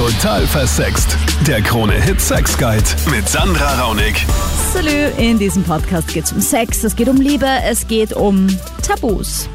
Total 0.00 0.46
versext. 0.46 1.14
Der 1.46 1.60
Krone-Hit 1.60 2.22
Sex 2.22 2.56
Guide 2.56 2.82
mit 3.10 3.28
Sandra 3.28 3.82
Raunig. 3.82 4.24
Salü, 4.72 5.10
in 5.18 5.38
diesem 5.38 5.62
Podcast 5.62 6.08
geht 6.08 6.24
es 6.24 6.32
um 6.32 6.40
Sex, 6.40 6.82
es 6.84 6.96
geht 6.96 7.06
um 7.06 7.18
Liebe, 7.18 7.46
es 7.66 7.86
geht 7.86 8.14
um 8.14 8.46
Tabus. 8.80 9.46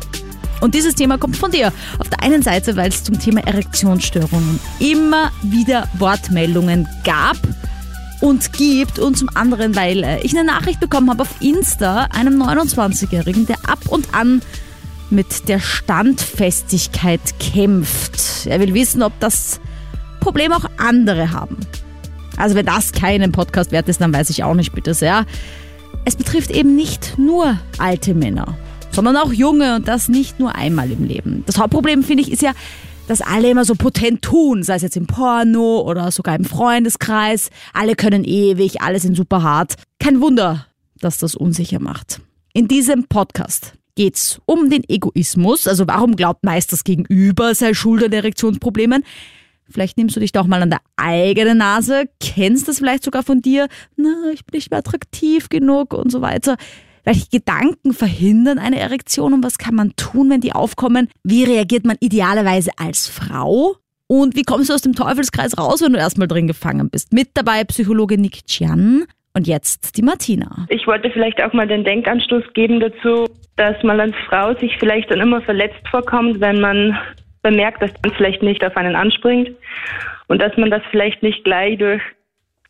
Und 0.62 0.76
dieses 0.76 0.94
Thema 0.94 1.18
kommt 1.18 1.36
von 1.36 1.50
dir. 1.50 1.74
Auf 1.98 2.10
der 2.10 2.22
einen 2.22 2.44
Seite, 2.44 2.76
weil 2.76 2.90
es 2.90 3.04
zum 3.04 3.18
Thema 3.18 3.42
Erektionsstörungen 3.48 4.60
immer 4.78 5.32
wieder 5.42 5.90
Wortmeldungen 5.98 6.88
gab 7.04 7.38
und 8.22 8.54
gibt 8.54 9.00
und 9.00 9.18
zum 9.18 9.30
anderen, 9.34 9.76
weil 9.76 10.04
äh, 10.04 10.22
ich 10.22 10.38
eine 10.38 10.46
Nachricht 10.46 10.80
bekommen 10.80 11.10
habe 11.10 11.24
auf 11.24 11.42
Insta, 11.42 12.04
einem 12.12 12.40
29-Jährigen, 12.40 13.48
der 13.48 13.58
ab 13.68 13.80
und 13.88 14.14
an 14.14 14.44
mit 15.10 15.50
der 15.50 15.60
Standfestigkeit 15.60 17.40
kämpft. 17.40 18.46
Er 18.46 18.60
will 18.60 18.76
wissen, 18.76 19.02
ob 19.02 19.20
das 19.20 19.60
Problem 20.26 20.52
auch 20.54 20.66
andere 20.78 21.32
haben. 21.32 21.56
Also 22.36 22.56
wenn 22.56 22.66
das 22.66 22.92
keinen 22.92 23.32
Podcast 23.32 23.72
wert 23.72 23.88
ist, 23.88 24.02
dann 24.02 24.12
weiß 24.12 24.32
ich 24.32 24.44
auch 24.44 24.56
nicht, 24.56 24.74
bitte 24.74 24.96
sehr. 24.96 25.28
Es 26.04 26.16
betrifft 26.16 26.50
eben 26.50 26.76
nicht 26.76 27.20
nur 27.20 27.60
alte 27.78 28.16
Männer, 28.16 28.58
sondern 28.90 29.18
auch 29.18 29.32
junge 29.32 29.76
und 29.76 29.88
das 29.88 30.10
nicht 30.10 30.40
nur 30.40 30.56
einmal 30.56 30.90
im 30.90 31.04
Leben. 31.04 31.44
Das 31.46 31.60
Hauptproblem, 31.60 32.02
finde 32.02 32.24
ich, 32.24 32.32
ist 32.32 32.42
ja, 32.42 32.54
dass 33.08 33.22
alle 33.22 33.52
immer 33.52 33.66
so 33.66 33.76
potent 33.76 34.24
tun, 34.24 34.64
sei 34.64 34.78
es 34.78 34.82
jetzt 34.82 34.98
im 34.98 35.06
Porno 35.06 35.82
oder 35.82 36.10
sogar 36.10 36.36
im 36.36 36.44
Freundeskreis. 36.44 37.52
Alle 37.72 37.94
können 37.94 38.24
ewig, 38.24 38.82
alle 38.82 39.00
sind 39.00 39.16
super 39.16 39.44
hart. 39.44 39.76
Kein 40.00 40.22
Wunder, 40.22 40.66
dass 41.02 41.20
das 41.20 41.36
unsicher 41.36 41.80
macht. 41.80 42.20
In 42.52 42.68
diesem 42.68 43.04
Podcast 43.04 43.74
geht's 43.94 44.42
um 44.48 44.72
den 44.72 44.84
Egoismus. 44.90 45.68
Also 45.68 45.86
warum 45.86 46.16
glaubt 46.16 46.44
meist 46.44 46.74
das 46.74 46.84
Gegenüber 46.84 47.54
sei 47.54 47.76
schuld 47.76 48.04
an 48.04 48.12
Erektionsproblemen? 48.12 49.04
Vielleicht 49.70 49.98
nimmst 49.98 50.16
du 50.16 50.20
dich 50.20 50.32
doch 50.32 50.46
mal 50.48 50.62
an 50.62 50.70
der 50.70 50.82
eigenen 50.96 51.58
Nase, 51.58 52.06
kennst 52.20 52.68
das 52.68 52.80
vielleicht 52.80 53.04
sogar 53.04 53.24
von 53.24 53.42
dir. 53.42 53.68
Na, 53.96 54.32
ich 54.34 54.46
bin 54.46 54.58
nicht 54.58 54.72
mehr 54.72 54.80
attraktiv 54.80 55.50
genug 55.50 55.94
und 55.94 56.12
so 56.12 56.22
weiter. 56.22 56.56
Welche 57.04 57.30
Gedanken 57.30 57.94
verhindern 57.94 58.58
eine 58.58 58.80
Erektion 58.80 59.34
und 59.34 59.44
was 59.44 59.58
kann 59.58 59.76
man 59.76 59.96
tun, 59.96 60.30
wenn 60.30 60.42
die 60.42 60.54
aufkommen? 60.54 61.10
Wie 61.24 61.44
reagiert 61.44 61.86
man 61.86 61.98
idealerweise 62.00 62.72
als 62.78 63.08
Frau? 63.08 63.76
Und 64.08 64.36
wie 64.36 64.44
kommst 64.44 64.70
du 64.70 64.74
aus 64.74 64.82
dem 64.82 64.94
Teufelskreis 64.94 65.58
raus, 65.58 65.82
wenn 65.82 65.94
du 65.94 66.00
erstmal 66.00 66.28
drin 66.28 66.48
gefangen 66.48 66.90
bist? 66.90 67.14
Mit 67.14 67.30
dabei 67.34 67.64
Psychologe 67.64 68.20
Nick 68.20 68.46
Chian 68.46 69.06
und 69.34 69.48
jetzt 69.48 69.98
die 69.98 70.02
Martina. 70.02 70.66
Ich 70.70 70.88
wollte 70.88 71.10
vielleicht 71.12 71.42
auch 71.42 71.54
mal 71.54 71.68
den 71.68 71.84
Denkanstoß 71.84 72.44
geben 72.54 72.80
dazu, 72.80 73.26
dass 73.58 73.82
man 73.84 74.00
als 74.00 74.16
Frau 74.28 74.54
sich 74.60 74.76
vielleicht 74.80 75.12
dann 75.12 75.22
immer 75.22 75.42
verletzt 75.42 75.88
vorkommt, 75.90 76.40
wenn 76.40 76.60
man 76.60 76.98
bemerkt, 77.46 77.82
dass 77.82 77.92
man 78.04 78.14
vielleicht 78.16 78.42
nicht 78.42 78.66
auf 78.66 78.76
einen 78.76 78.96
anspringt 78.96 79.52
und 80.28 80.42
dass 80.42 80.58
man 80.58 80.72
das 80.72 80.82
vielleicht 80.90 81.22
nicht 81.22 81.44
gleich 81.44 81.78
durch 81.78 82.02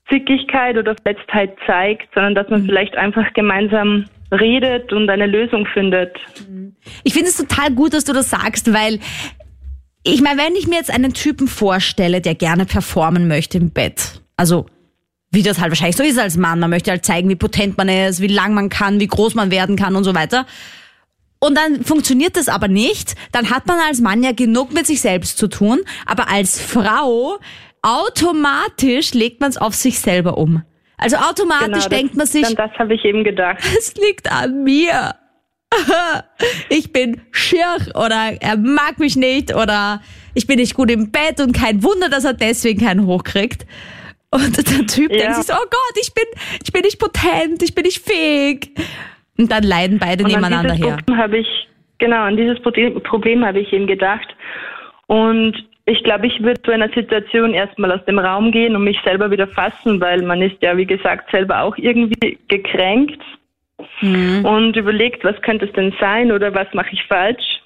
Zickigkeit 0.09 0.77
oder 0.77 0.95
Verletztheit 1.01 1.55
zeigt, 1.65 2.13
sondern 2.13 2.35
dass 2.35 2.49
man 2.49 2.63
mhm. 2.63 2.65
vielleicht 2.65 2.97
einfach 2.97 3.33
gemeinsam 3.33 4.05
redet 4.31 4.91
und 4.91 5.09
eine 5.09 5.27
Lösung 5.27 5.65
findet. 5.73 6.17
Ich 7.03 7.13
finde 7.13 7.29
es 7.29 7.37
total 7.37 7.71
gut, 7.71 7.93
dass 7.93 8.03
du 8.03 8.11
das 8.11 8.29
sagst, 8.29 8.73
weil 8.73 8.99
ich 10.03 10.21
meine, 10.21 10.41
wenn 10.41 10.55
ich 10.55 10.67
mir 10.67 10.75
jetzt 10.75 10.93
einen 10.93 11.13
Typen 11.13 11.47
vorstelle, 11.47 12.19
der 12.19 12.35
gerne 12.35 12.65
performen 12.65 13.27
möchte 13.27 13.57
im 13.57 13.71
Bett, 13.71 14.21
also 14.35 14.65
wie 15.31 15.41
das 15.41 15.59
halt 15.59 15.71
wahrscheinlich 15.71 15.95
so 15.95 16.03
ist 16.03 16.19
als 16.19 16.37
Mann, 16.37 16.59
man 16.59 16.69
möchte 16.69 16.91
halt 16.91 17.05
zeigen, 17.05 17.29
wie 17.29 17.35
potent 17.35 17.77
man 17.77 17.87
ist, 17.87 18.21
wie 18.21 18.27
lang 18.27 18.53
man 18.53 18.69
kann, 18.69 18.99
wie 18.99 19.07
groß 19.07 19.35
man 19.35 19.51
werden 19.51 19.75
kann 19.75 19.95
und 19.95 20.03
so 20.03 20.13
weiter. 20.13 20.45
Und 21.45 21.55
dann 21.55 21.83
funktioniert 21.83 22.37
das 22.37 22.47
aber 22.47 22.67
nicht, 22.67 23.13
dann 23.31 23.51
hat 23.51 23.67
man 23.67 23.77
als 23.79 24.01
Mann 24.01 24.23
ja 24.23 24.31
genug 24.31 24.73
mit 24.73 24.87
sich 24.87 24.99
selbst 24.99 25.37
zu 25.37 25.47
tun, 25.47 25.81
aber 26.07 26.27
als 26.27 26.59
Frau 26.59 27.37
automatisch 27.83 29.13
legt 29.13 29.41
man 29.41 29.51
es 29.51 29.57
auf 29.57 29.75
sich 29.75 29.99
selber 29.99 30.39
um. 30.39 30.63
Also 30.97 31.17
automatisch 31.17 31.65
genau, 31.65 31.75
das, 31.75 31.89
denkt 31.89 32.15
man 32.15 32.25
sich. 32.25 32.55
Das 32.55 32.71
habe 32.79 32.95
ich 32.95 33.05
eben 33.05 33.23
gedacht. 33.23 33.59
Es 33.77 33.93
liegt 33.95 34.31
an 34.31 34.63
mir. 34.63 35.15
Ich 36.69 36.91
bin 36.91 37.21
schier 37.31 37.77
oder 37.93 38.37
er 38.39 38.57
mag 38.57 38.97
mich 38.97 39.15
nicht 39.15 39.53
oder 39.53 40.01
ich 40.33 40.47
bin 40.47 40.57
nicht 40.57 40.73
gut 40.73 40.89
im 40.89 41.11
Bett 41.11 41.39
und 41.39 41.51
kein 41.51 41.83
Wunder, 41.83 42.09
dass 42.09 42.23
er 42.23 42.33
deswegen 42.33 42.79
keinen 42.79 43.05
hochkriegt. 43.05 43.65
Und 44.31 44.57
der 44.57 44.87
Typ 44.87 45.11
ja. 45.11 45.17
denkt 45.17 45.35
sich 45.35 45.45
so, 45.45 45.53
oh 45.53 45.65
Gott, 45.69 46.01
ich 46.01 46.13
bin, 46.13 46.25
ich 46.63 46.71
bin 46.71 46.81
nicht 46.81 46.99
potent, 46.99 47.61
ich 47.61 47.75
bin 47.75 47.83
nicht 47.83 48.03
fähig. 48.03 48.71
Und 49.37 49.51
dann 49.51 49.63
leiden 49.63 49.99
beide 49.99 50.23
und 50.23 50.31
nebeneinander 50.31 50.73
an 50.73 50.77
her. 50.77 50.97
Habe 51.17 51.37
ich, 51.37 51.67
genau, 51.97 52.23
an 52.23 52.37
dieses 52.37 52.59
Problem 52.61 53.45
habe 53.45 53.59
ich 53.59 53.73
eben 53.73 53.87
gedacht. 53.87 54.27
Und 55.07 55.65
ich 55.85 56.03
glaube, 56.03 56.27
ich 56.27 56.41
würde 56.41 56.61
zu 56.63 56.71
einer 56.71 56.89
Situation 56.89 57.53
erstmal 57.53 57.91
aus 57.91 58.03
dem 58.05 58.17
Raum 58.17 58.51
gehen 58.51 58.75
und 58.75 58.83
mich 58.83 58.99
selber 59.03 59.29
wieder 59.29 59.47
fassen, 59.47 60.01
weil 60.01 60.23
man 60.23 60.41
ist 60.41 60.61
ja, 60.61 60.75
wie 60.77 60.85
gesagt, 60.85 61.29
selber 61.31 61.61
auch 61.61 61.77
irgendwie 61.77 62.39
gekränkt 62.47 63.21
mhm. 64.01 64.45
und 64.45 64.75
überlegt, 64.75 65.23
was 65.23 65.39
könnte 65.41 65.65
es 65.65 65.73
denn 65.73 65.93
sein 65.99 66.31
oder 66.31 66.53
was 66.55 66.67
mache 66.73 66.89
ich 66.93 67.03
falsch. 67.03 67.61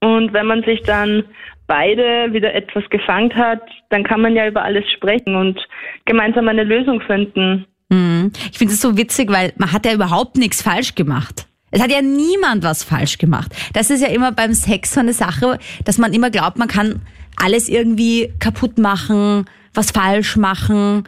Und 0.00 0.32
wenn 0.32 0.46
man 0.46 0.62
sich 0.62 0.82
dann 0.82 1.24
beide 1.66 2.32
wieder 2.32 2.54
etwas 2.54 2.88
gefangen 2.90 3.34
hat, 3.34 3.62
dann 3.88 4.04
kann 4.04 4.20
man 4.20 4.36
ja 4.36 4.46
über 4.46 4.62
alles 4.62 4.88
sprechen 4.92 5.34
und 5.34 5.66
gemeinsam 6.04 6.46
eine 6.46 6.64
Lösung 6.64 7.00
finden. 7.00 7.66
Mhm. 7.94 8.32
Ich 8.50 8.58
finde 8.58 8.74
es 8.74 8.80
so 8.80 8.96
witzig, 8.96 9.30
weil 9.30 9.52
man 9.56 9.72
hat 9.72 9.86
ja 9.86 9.92
überhaupt 9.92 10.36
nichts 10.36 10.62
falsch 10.62 10.94
gemacht. 10.94 11.46
Es 11.70 11.82
hat 11.82 11.90
ja 11.90 12.02
niemand 12.02 12.62
was 12.62 12.84
falsch 12.84 13.18
gemacht. 13.18 13.52
Das 13.72 13.90
ist 13.90 14.00
ja 14.00 14.08
immer 14.08 14.30
beim 14.30 14.54
Sex 14.54 14.94
so 14.94 15.00
eine 15.00 15.12
Sache, 15.12 15.58
dass 15.84 15.98
man 15.98 16.12
immer 16.12 16.30
glaubt, 16.30 16.56
man 16.56 16.68
kann 16.68 17.02
alles 17.36 17.68
irgendwie 17.68 18.32
kaputt 18.38 18.78
machen, 18.78 19.46
was 19.72 19.90
falsch 19.90 20.36
machen. 20.36 21.02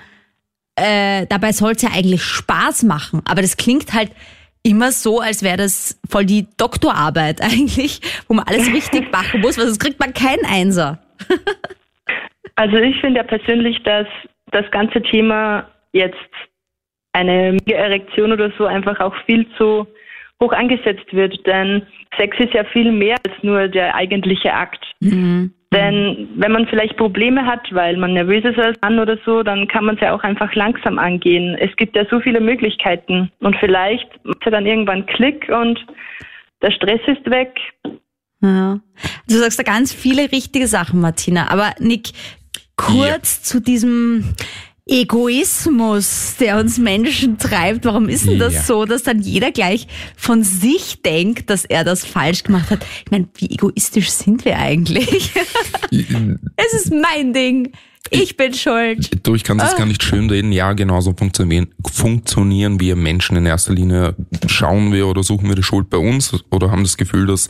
Äh, 0.74 1.26
dabei 1.28 1.52
soll 1.52 1.72
es 1.72 1.82
ja 1.82 1.90
eigentlich 1.94 2.22
Spaß 2.22 2.82
machen. 2.82 3.22
Aber 3.26 3.42
das 3.42 3.56
klingt 3.56 3.92
halt 3.92 4.10
immer 4.64 4.90
so, 4.90 5.20
als 5.20 5.44
wäre 5.44 5.56
das 5.56 6.00
voll 6.10 6.26
die 6.26 6.48
Doktorarbeit 6.56 7.40
eigentlich, 7.42 8.00
wo 8.26 8.34
man 8.34 8.46
alles 8.46 8.66
richtig 8.72 9.12
machen 9.12 9.40
muss, 9.40 9.56
weil 9.56 9.66
sonst 9.66 9.78
kriegt 9.78 10.00
man 10.00 10.12
keinen 10.12 10.44
Einser. 10.44 10.98
also 12.56 12.76
ich 12.76 13.00
finde 13.00 13.18
ja 13.18 13.22
persönlich, 13.22 13.82
dass 13.84 14.08
das 14.50 14.68
ganze 14.72 15.00
Thema 15.02 15.68
jetzt 15.92 16.16
eine 17.16 17.56
Erektion 17.66 18.32
oder 18.32 18.52
so 18.58 18.66
einfach 18.66 19.00
auch 19.00 19.14
viel 19.24 19.46
zu 19.56 19.86
hoch 20.40 20.52
angesetzt 20.52 21.12
wird, 21.12 21.46
denn 21.46 21.82
Sex 22.18 22.36
ist 22.38 22.52
ja 22.52 22.64
viel 22.64 22.92
mehr 22.92 23.16
als 23.26 23.34
nur 23.42 23.68
der 23.68 23.94
eigentliche 23.94 24.52
Akt. 24.52 24.84
Mhm. 25.00 25.52
Denn 25.72 26.28
wenn 26.36 26.52
man 26.52 26.66
vielleicht 26.68 26.96
Probleme 26.96 27.44
hat, 27.44 27.72
weil 27.72 27.96
man 27.96 28.12
nervös 28.12 28.44
ist 28.44 28.58
als 28.58 28.78
Mann 28.82 28.98
oder 28.98 29.18
so, 29.24 29.42
dann 29.42 29.66
kann 29.66 29.84
man 29.84 29.96
es 29.96 30.00
ja 30.00 30.14
auch 30.14 30.22
einfach 30.22 30.54
langsam 30.54 30.98
angehen. 30.98 31.56
Es 31.58 31.74
gibt 31.76 31.96
ja 31.96 32.04
so 32.08 32.20
viele 32.20 32.40
Möglichkeiten 32.40 33.32
und 33.40 33.56
vielleicht 33.56 34.08
macht 34.24 34.44
ja 34.44 34.50
dann 34.52 34.66
irgendwann 34.66 35.06
Klick 35.06 35.48
und 35.48 35.84
der 36.62 36.70
Stress 36.70 37.00
ist 37.06 37.28
weg. 37.28 37.58
Ja. 38.40 38.78
Du 39.28 39.34
sagst 39.34 39.58
da 39.58 39.62
ganz 39.64 39.92
viele 39.92 40.30
richtige 40.30 40.66
Sachen, 40.66 41.00
Martina. 41.00 41.50
Aber 41.50 41.72
Nick, 41.80 42.10
kurz 42.76 43.38
ja. 43.38 43.42
zu 43.42 43.60
diesem 43.60 44.34
Egoismus, 44.88 46.36
der 46.38 46.58
uns 46.58 46.78
Menschen 46.78 47.38
treibt. 47.38 47.84
Warum 47.84 48.08
ist 48.08 48.28
denn 48.28 48.38
das 48.38 48.54
ja. 48.54 48.62
so, 48.62 48.84
dass 48.84 49.02
dann 49.02 49.20
jeder 49.20 49.50
gleich 49.50 49.88
von 50.16 50.44
sich 50.44 51.02
denkt, 51.02 51.50
dass 51.50 51.64
er 51.64 51.82
das 51.82 52.04
falsch 52.04 52.44
gemacht 52.44 52.70
hat? 52.70 52.86
Ich 53.04 53.10
meine, 53.10 53.28
wie 53.34 53.50
egoistisch 53.50 54.10
sind 54.10 54.44
wir 54.44 54.56
eigentlich? 54.58 55.32
es 55.90 56.72
ist 56.72 56.92
mein 56.92 57.32
Ding. 57.32 57.72
Ich 58.10 58.36
bin 58.36 58.54
schuld. 58.54 59.26
Du, 59.26 59.34
ich 59.34 59.42
kann 59.42 59.58
das 59.58 59.74
oh. 59.74 59.78
gar 59.78 59.86
nicht 59.86 60.04
schön 60.04 60.30
reden. 60.30 60.52
Ja, 60.52 60.72
genauso 60.72 61.12
funktionieren, 61.18 61.66
funktionieren 61.92 62.78
wir 62.78 62.94
Menschen 62.94 63.36
in 63.36 63.44
erster 63.44 63.74
Linie. 63.74 64.14
Schauen 64.46 64.92
wir 64.92 65.08
oder 65.08 65.24
suchen 65.24 65.48
wir 65.48 65.56
die 65.56 65.64
Schuld 65.64 65.90
bei 65.90 65.98
uns 65.98 66.32
oder 66.50 66.70
haben 66.70 66.84
das 66.84 66.96
Gefühl, 66.96 67.26
dass 67.26 67.48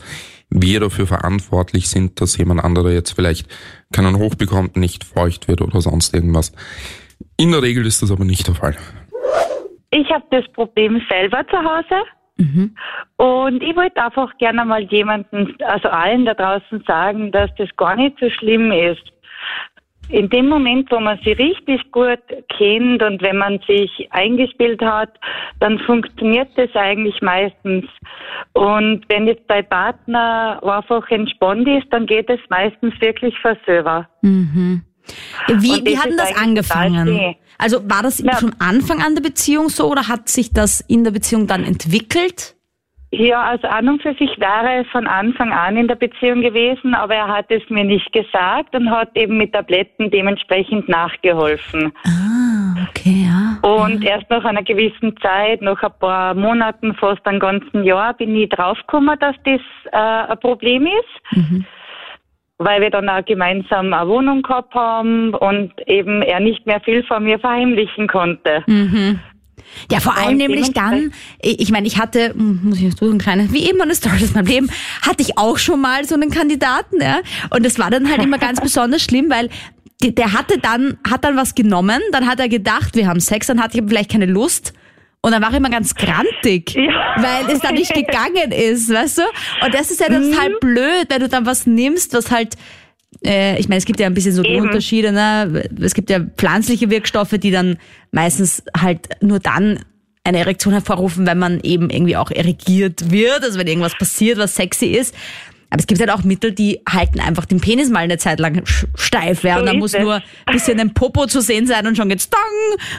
wir 0.49 0.79
dafür 0.79 1.05
verantwortlich 1.05 1.87
sind, 1.89 2.19
dass 2.19 2.37
jemand 2.37 2.63
anderer 2.63 2.91
jetzt 2.91 3.11
vielleicht 3.11 3.47
keinen 3.91 4.17
Hoch 4.17 4.33
bekommt, 4.33 4.75
nicht 4.75 5.03
feucht 5.03 5.47
wird 5.47 5.61
oder 5.61 5.81
sonst 5.81 6.15
irgendwas. 6.15 6.51
In 7.37 7.51
der 7.51 7.61
Regel 7.61 7.85
ist 7.85 8.01
das 8.01 8.11
aber 8.11 8.25
nicht 8.25 8.47
der 8.47 8.55
Fall. 8.55 8.75
Ich 9.91 10.09
habe 10.11 10.25
das 10.31 10.47
Problem 10.53 11.01
selber 11.09 11.45
zu 11.47 11.57
Hause. 11.57 12.03
Mhm. 12.37 12.75
Und 13.17 13.63
ich 13.63 13.75
wollte 13.75 14.03
einfach 14.03 14.35
gerne 14.37 14.65
mal 14.65 14.83
jemanden, 14.83 15.55
also 15.63 15.89
allen 15.89 16.25
da 16.25 16.33
draußen 16.33 16.83
sagen, 16.85 17.31
dass 17.31 17.49
das 17.57 17.69
gar 17.77 17.95
nicht 17.95 18.17
so 18.19 18.29
schlimm 18.29 18.71
ist. 18.71 19.03
In 20.09 20.29
dem 20.29 20.47
Moment, 20.47 20.89
wo 20.89 20.99
man 20.99 21.19
sie 21.23 21.33
richtig 21.33 21.91
gut 21.91 22.19
kennt 22.57 23.03
und 23.03 23.21
wenn 23.21 23.37
man 23.37 23.59
sich 23.67 24.07
eingespielt 24.11 24.81
hat, 24.81 25.09
dann 25.59 25.79
funktioniert 25.79 26.49
das 26.55 26.73
eigentlich 26.75 27.21
meistens. 27.21 27.85
Und 28.53 29.03
wenn 29.09 29.27
jetzt 29.27 29.43
dein 29.47 29.67
Partner 29.67 30.61
einfach 30.63 31.09
entspannt 31.09 31.67
ist, 31.67 31.87
dann 31.91 32.05
geht 32.05 32.29
es 32.29 32.39
meistens 32.49 32.93
wirklich 33.01 33.37
von 33.39 33.57
selber. 33.65 34.07
Mhm. 34.21 34.83
Wie, 35.47 35.85
wie 35.85 35.97
hat 35.97 36.05
denn 36.05 36.17
das 36.17 36.35
angefangen? 36.35 37.35
Also 37.57 37.89
war 37.89 38.03
das 38.03 38.19
ja. 38.19 38.35
von 38.35 38.55
Anfang 38.59 39.01
an 39.01 39.15
der 39.15 39.21
Beziehung 39.21 39.69
so 39.69 39.89
oder 39.89 40.07
hat 40.07 40.29
sich 40.29 40.53
das 40.53 40.81
in 40.81 41.03
der 41.03 41.11
Beziehung 41.11 41.47
dann 41.47 41.63
entwickelt? 41.63 42.55
Ja, 43.11 43.41
also 43.41 43.67
an 43.67 43.87
und 43.87 44.01
für 44.01 44.13
sich 44.15 44.37
wäre 44.37 44.81
es 44.81 44.87
von 44.91 45.07
Anfang 45.07 45.53
an 45.53 45.77
in 45.77 45.87
der 45.87 45.95
Beziehung 45.95 46.41
gewesen, 46.41 46.93
aber 46.93 47.15
er 47.15 47.27
hat 47.29 47.45
es 47.49 47.63
mir 47.69 47.85
nicht 47.85 48.11
gesagt 48.11 48.75
und 48.75 48.91
hat 48.91 49.15
eben 49.15 49.37
mit 49.37 49.53
Tabletten 49.53 50.11
dementsprechend 50.11 50.89
nachgeholfen. 50.89 51.93
Ah, 52.03 52.87
okay, 52.89 53.27
ja. 53.27 53.67
Und 53.67 54.03
erst 54.03 54.29
nach 54.29 54.43
einer 54.43 54.61
gewissen 54.61 55.15
Zeit, 55.21 55.61
nach 55.61 55.81
ein 55.81 55.91
paar 55.99 56.33
Monaten, 56.33 56.93
fast 56.95 57.25
einem 57.25 57.39
ganzen 57.39 57.85
Jahr, 57.85 58.13
bin 58.13 58.35
ich 58.35 58.49
draufgekommen, 58.49 59.17
dass 59.19 59.35
das 59.45 59.61
äh, 59.93 60.31
ein 60.31 60.39
Problem 60.41 60.85
ist. 60.85 61.37
Mhm. 61.37 61.65
Weil 62.59 62.81
wir 62.81 62.89
dann 62.89 63.07
auch 63.07 63.23
gemeinsam 63.23 63.93
eine 63.93 64.07
Wohnung 64.09 64.41
gehabt 64.41 64.73
haben 64.73 65.33
und 65.35 65.71
eben 65.85 66.21
er 66.23 66.39
nicht 66.39 66.65
mehr 66.65 66.79
viel 66.81 67.03
von 67.03 67.23
mir 67.23 67.37
verheimlichen 67.39 68.07
konnte. 68.07 68.63
Mhm. 68.65 69.19
Ja, 69.91 69.99
vor 69.99 70.17
allem 70.17 70.37
nämlich 70.37 70.71
dann, 70.73 71.13
ich 71.41 71.71
meine, 71.71 71.87
ich 71.87 71.99
hatte, 71.99 72.29
hm, 72.29 72.61
muss 72.63 72.77
ich 72.77 72.83
jetzt 72.83 73.01
ein 73.01 73.17
kleines, 73.17 73.53
wie 73.53 73.69
immer 73.69 73.83
eine 73.83 73.95
Story 73.95 74.23
aus 74.23 74.33
meinem 74.33 74.47
Leben, 74.47 74.69
hatte 75.01 75.21
ich 75.21 75.37
auch 75.37 75.57
schon 75.57 75.81
mal 75.81 76.05
so 76.05 76.15
einen 76.15 76.31
Kandidaten, 76.31 77.01
ja. 77.01 77.19
Und 77.49 77.65
das 77.65 77.77
war 77.77 77.89
dann 77.89 78.09
halt 78.09 78.23
immer 78.23 78.37
ganz 78.37 78.61
besonders 78.61 79.03
schlimm, 79.03 79.29
weil 79.29 79.49
der 80.01 80.33
hatte 80.33 80.59
dann, 80.59 80.97
hat 81.09 81.23
dann 81.23 81.35
was 81.35 81.55
genommen, 81.55 82.01
dann 82.11 82.27
hat 82.27 82.39
er 82.39 82.49
gedacht, 82.49 82.95
wir 82.95 83.07
haben 83.07 83.19
Sex, 83.19 83.47
dann 83.47 83.61
hatte 83.61 83.79
ich 83.79 83.83
vielleicht 83.87 84.11
keine 84.11 84.25
Lust. 84.25 84.73
Und 85.21 85.31
dann 85.31 85.41
war 85.41 85.49
ich 85.49 85.57
immer 85.57 85.69
ganz 85.69 85.95
grantig, 85.95 86.75
ja. 86.75 87.15
weil 87.17 87.53
es 87.53 87.59
dann 87.59 87.75
nicht 87.75 87.93
gegangen 87.93 88.51
ist, 88.51 88.89
weißt 88.89 89.17
du? 89.17 89.23
Und 89.65 89.73
das 89.73 89.91
ist 89.91 89.99
ja 89.99 90.07
total 90.07 90.49
mhm. 90.49 90.59
blöd, 90.61 91.05
wenn 91.09 91.19
du 91.19 91.27
dann 91.27 91.45
was 91.45 91.65
nimmst, 91.65 92.13
was 92.13 92.31
halt 92.31 92.55
äh, 93.25 93.57
ich 93.59 93.67
meine, 93.67 93.79
es 93.79 93.85
gibt 93.85 93.99
ja 93.99 94.05
ein 94.05 94.13
bisschen 94.13 94.33
so 94.33 94.43
Eben. 94.43 94.61
Unterschiede. 94.61 95.11
Ne? 95.11 95.69
Es 95.81 95.93
gibt 95.93 96.09
ja 96.09 96.19
pflanzliche 96.19 96.89
Wirkstoffe, 96.89 97.35
die 97.39 97.51
dann 97.51 97.77
meistens 98.11 98.63
halt 98.77 99.09
nur 99.21 99.39
dann 99.39 99.79
eine 100.23 100.39
Erektion 100.39 100.73
hervorrufen, 100.73 101.25
wenn 101.25 101.39
man 101.39 101.59
eben 101.61 101.89
irgendwie 101.89 102.17
auch 102.17 102.31
erregiert 102.31 103.11
wird, 103.11 103.43
also 103.43 103.57
wenn 103.57 103.67
irgendwas 103.67 103.97
passiert, 103.97 104.37
was 104.37 104.55
sexy 104.55 104.87
ist. 104.87 105.15
Aber 105.69 105.79
es 105.79 105.87
gibt 105.87 105.99
halt 105.99 106.11
auch 106.11 106.23
Mittel, 106.23 106.51
die 106.51 106.79
halten 106.89 107.19
einfach 107.19 107.45
den 107.45 107.59
Penis 107.59 107.89
mal 107.89 107.99
eine 107.99 108.17
Zeit 108.17 108.39
lang 108.39 108.63
steif. 108.95 109.43
Ja? 109.43 109.55
So 109.55 109.59
und 109.61 109.65
dann 109.65 109.79
muss 109.79 109.93
es. 109.93 110.01
nur 110.01 110.15
ein 110.15 110.53
bisschen 110.53 110.79
ein 110.79 110.93
Popo 110.93 111.25
zu 111.25 111.41
sehen 111.41 111.67
sein 111.67 111.85
und 111.87 111.97
schon 111.97 112.09
geht's 112.09 112.29
dong. 112.29 112.39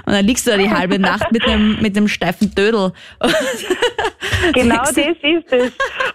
Und 0.06 0.12
dann 0.12 0.25
liegst 0.25 0.47
du 0.47 0.50
da 0.50 0.59
die 0.59 0.70
halbe 0.70 0.99
Nacht 0.99 1.32
mit 1.32 1.47
einem, 1.47 1.81
mit 1.81 1.97
einem 1.97 2.09
steifen 2.09 2.55
Dödel. 2.55 2.93
Genau 4.53 4.76
das 4.76 4.97
ist 4.97 5.53
es. 5.53 5.73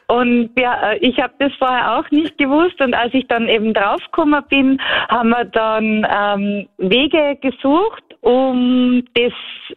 Und 0.07 0.51
ja, 0.57 0.91
äh, 0.91 0.97
ich 0.99 1.17
habe 1.19 1.33
das 1.39 1.51
vorher 1.57 1.97
auch 1.97 2.09
nicht 2.11 2.37
gewusst. 2.37 2.79
Und 2.79 2.93
als 2.93 3.13
ich 3.13 3.27
dann 3.27 3.47
eben 3.47 3.73
draufgekommen 3.73 4.43
bin, 4.49 4.81
haben 5.09 5.29
wir 5.29 5.45
dann 5.45 6.07
ähm, 6.09 6.67
Wege 6.77 7.37
gesucht, 7.41 8.03
um 8.21 9.03
das, 9.15 9.33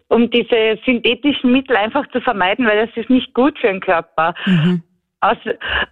um 0.08 0.30
diese 0.30 0.78
synthetischen 0.84 1.52
Mittel 1.52 1.76
einfach 1.76 2.06
zu 2.12 2.20
vermeiden, 2.20 2.66
weil 2.66 2.86
das 2.86 2.96
ist 2.96 3.10
nicht 3.10 3.34
gut 3.34 3.58
für 3.58 3.68
den 3.68 3.80
Körper. 3.80 4.34
Mhm. 4.44 4.82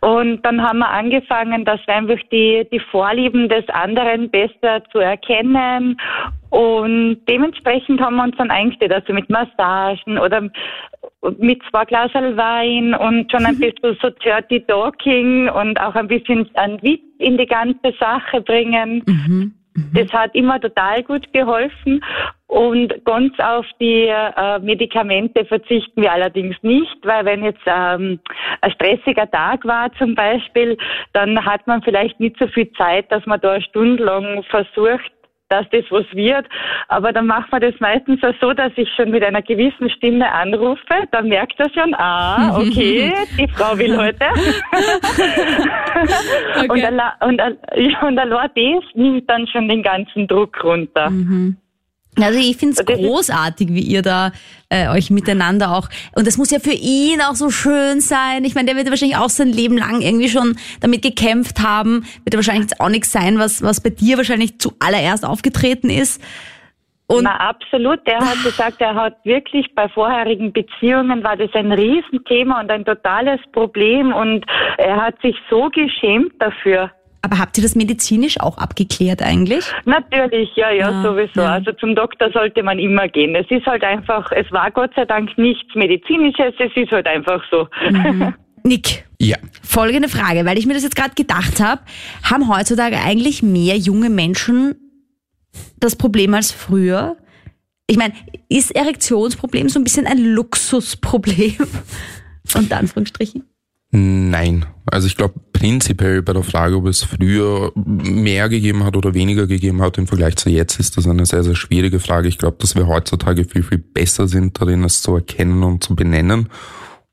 Und 0.00 0.42
dann 0.42 0.62
haben 0.62 0.78
wir 0.78 0.90
angefangen, 0.90 1.64
dass 1.64 1.80
wir 1.86 1.94
einfach 1.94 2.18
die, 2.30 2.66
die 2.70 2.80
Vorlieben 2.80 3.48
des 3.48 3.68
anderen 3.70 4.30
besser 4.30 4.82
zu 4.92 4.98
erkennen. 4.98 5.96
Und 6.50 7.20
dementsprechend 7.28 8.00
haben 8.00 8.16
wir 8.16 8.24
uns 8.24 8.36
dann 8.36 8.50
eingestellt, 8.50 8.92
also 8.92 9.12
mit 9.12 9.28
Massagen 9.28 10.18
oder 10.18 10.48
mit 11.38 11.62
zwei 11.70 11.84
Glasel 11.84 12.36
Wein 12.36 12.94
und 12.94 13.30
schon 13.30 13.44
ein 13.44 13.56
mhm. 13.56 13.60
bisschen 13.60 13.96
so 14.00 14.10
Dirty 14.10 14.60
Talking 14.66 15.48
und 15.48 15.80
auch 15.80 15.94
ein 15.94 16.08
bisschen 16.08 16.48
ein 16.54 16.80
Witz 16.82 17.02
in 17.18 17.38
die 17.38 17.46
ganze 17.46 17.92
Sache 17.98 18.40
bringen. 18.40 19.02
Mhm. 19.06 19.54
Mhm. 19.74 19.90
Das 19.92 20.12
hat 20.12 20.34
immer 20.34 20.60
total 20.60 21.02
gut 21.02 21.32
geholfen. 21.32 22.04
Und 22.46 23.04
ganz 23.04 23.32
auf 23.40 23.66
die 23.80 24.06
äh, 24.06 24.58
Medikamente 24.60 25.44
verzichten 25.44 26.02
wir 26.02 26.12
allerdings 26.12 26.56
nicht, 26.62 26.96
weil 27.02 27.24
wenn 27.24 27.42
jetzt 27.42 27.62
ähm, 27.66 28.20
ein 28.60 28.70
stressiger 28.70 29.28
Tag 29.28 29.64
war 29.64 29.92
zum 29.94 30.14
Beispiel, 30.14 30.76
dann 31.12 31.44
hat 31.44 31.66
man 31.66 31.82
vielleicht 31.82 32.20
nicht 32.20 32.36
so 32.38 32.46
viel 32.46 32.70
Zeit, 32.72 33.10
dass 33.10 33.26
man 33.26 33.40
da 33.40 33.60
stundenlang 33.60 34.44
versucht, 34.44 35.10
dass 35.54 35.70
das 35.70 35.84
was 35.90 36.04
wird. 36.12 36.46
Aber 36.88 37.12
dann 37.12 37.26
macht 37.26 37.50
man 37.52 37.60
das 37.60 37.74
meistens 37.80 38.22
auch 38.22 38.34
so, 38.40 38.52
dass 38.52 38.72
ich 38.76 38.88
schon 38.96 39.10
mit 39.10 39.22
einer 39.22 39.42
gewissen 39.42 39.88
Stimme 39.90 40.30
anrufe. 40.30 40.82
Dann 41.12 41.28
merkt 41.28 41.58
er 41.58 41.70
schon, 41.70 41.94
ah, 41.94 42.56
okay, 42.58 43.12
die 43.38 43.48
Frau 43.48 43.78
will 43.78 43.96
heute. 43.96 44.26
okay. 46.68 46.88
Und, 47.20 47.40
und, 47.40 48.02
und 48.02 48.18
allein 48.18 48.50
das 48.54 48.84
nimmt 48.94 49.30
dann 49.30 49.46
schon 49.46 49.68
den 49.68 49.82
ganzen 49.82 50.26
Druck 50.26 50.62
runter. 50.64 51.10
Mhm. 51.10 51.56
Also 52.20 52.38
ich 52.38 52.56
finde 52.56 52.76
es 52.78 52.84
großartig, 52.84 53.68
wie 53.70 53.82
ihr 53.82 54.02
da 54.02 54.32
äh, 54.68 54.88
euch 54.88 55.10
miteinander 55.10 55.76
auch. 55.76 55.88
Und 56.14 56.26
das 56.26 56.36
muss 56.36 56.50
ja 56.50 56.58
für 56.60 56.72
ihn 56.72 57.20
auch 57.20 57.34
so 57.34 57.50
schön 57.50 58.00
sein. 58.00 58.44
Ich 58.44 58.54
meine, 58.54 58.66
der 58.66 58.76
wird 58.76 58.90
wahrscheinlich 58.90 59.16
auch 59.16 59.28
sein 59.28 59.48
Leben 59.48 59.76
lang 59.76 60.00
irgendwie 60.00 60.28
schon 60.28 60.56
damit 60.80 61.02
gekämpft 61.02 61.60
haben. 61.60 62.06
Wird 62.24 62.34
ja 62.34 62.38
wahrscheinlich 62.38 62.70
jetzt 62.70 62.80
auch 62.80 62.88
nichts 62.88 63.12
sein, 63.12 63.38
was, 63.38 63.62
was 63.62 63.80
bei 63.80 63.90
dir 63.90 64.16
wahrscheinlich 64.16 64.58
zuallererst 64.58 65.24
aufgetreten 65.24 65.90
ist. 65.90 66.22
Und 67.06 67.24
Na, 67.24 67.36
absolut. 67.36 68.06
Der 68.06 68.18
hat 68.18 68.42
gesagt, 68.42 68.80
er 68.80 68.94
hat 68.94 69.16
wirklich 69.24 69.74
bei 69.74 69.88
vorherigen 69.88 70.52
Beziehungen 70.52 71.22
war 71.22 71.36
das 71.36 71.52
ein 71.54 71.70
Riesenthema 71.70 72.60
und 72.60 72.70
ein 72.70 72.84
totales 72.84 73.40
Problem 73.52 74.12
und 74.12 74.46
er 74.78 74.96
hat 74.96 75.20
sich 75.20 75.36
so 75.50 75.68
geschämt 75.68 76.32
dafür. 76.38 76.90
Aber 77.24 77.38
habt 77.38 77.56
ihr 77.56 77.62
das 77.62 77.74
medizinisch 77.74 78.38
auch 78.38 78.58
abgeklärt 78.58 79.22
eigentlich? 79.22 79.64
Natürlich, 79.86 80.50
ja, 80.56 80.70
ja, 80.70 80.90
ja 80.90 81.02
sowieso. 81.02 81.40
Ja. 81.40 81.54
Also 81.54 81.72
zum 81.72 81.94
Doktor 81.94 82.30
sollte 82.32 82.62
man 82.62 82.78
immer 82.78 83.08
gehen. 83.08 83.34
Es 83.34 83.50
ist 83.50 83.64
halt 83.64 83.82
einfach, 83.82 84.30
es 84.30 84.52
war 84.52 84.70
Gott 84.70 84.90
sei 84.94 85.06
Dank 85.06 85.30
nichts 85.38 85.74
Medizinisches, 85.74 86.52
es 86.58 86.76
ist 86.76 86.92
halt 86.92 87.06
einfach 87.06 87.42
so. 87.50 87.66
Mhm. 87.90 88.34
Nick. 88.62 89.06
Ja. 89.18 89.38
Folgende 89.62 90.10
Frage, 90.10 90.44
weil 90.44 90.58
ich 90.58 90.66
mir 90.66 90.74
das 90.74 90.82
jetzt 90.82 90.96
gerade 90.96 91.14
gedacht 91.14 91.60
habe, 91.60 91.80
haben 92.22 92.54
heutzutage 92.54 92.98
eigentlich 92.98 93.42
mehr 93.42 93.78
junge 93.78 94.10
Menschen 94.10 94.74
das 95.80 95.96
Problem 95.96 96.34
als 96.34 96.52
früher? 96.52 97.16
Ich 97.86 97.96
meine, 97.96 98.12
ist 98.50 98.76
Erektionsproblem 98.76 99.70
so 99.70 99.80
ein 99.80 99.84
bisschen 99.84 100.06
ein 100.06 100.18
Luxusproblem? 100.18 101.56
Unter 102.54 102.76
Anführungsstrichen? 102.76 103.44
Nein. 103.96 104.66
Also 104.86 105.06
ich 105.06 105.16
glaube 105.16 105.34
prinzipiell 105.52 106.20
bei 106.20 106.32
der 106.32 106.42
Frage, 106.42 106.76
ob 106.76 106.86
es 106.86 107.04
früher 107.04 107.70
mehr 107.76 108.48
gegeben 108.48 108.82
hat 108.82 108.96
oder 108.96 109.14
weniger 109.14 109.46
gegeben 109.46 109.80
hat 109.80 109.98
im 109.98 110.08
Vergleich 110.08 110.34
zu 110.34 110.50
jetzt, 110.50 110.80
ist 110.80 110.96
das 110.96 111.06
eine 111.06 111.24
sehr, 111.26 111.44
sehr 111.44 111.54
schwierige 111.54 112.00
Frage. 112.00 112.26
Ich 112.26 112.38
glaube, 112.38 112.56
dass 112.58 112.74
wir 112.74 112.88
heutzutage 112.88 113.44
viel, 113.44 113.62
viel 113.62 113.78
besser 113.78 114.26
sind 114.26 114.60
darin, 114.60 114.82
es 114.82 115.00
zu 115.00 115.14
erkennen 115.14 115.62
und 115.62 115.84
zu 115.84 115.94
benennen. 115.94 116.48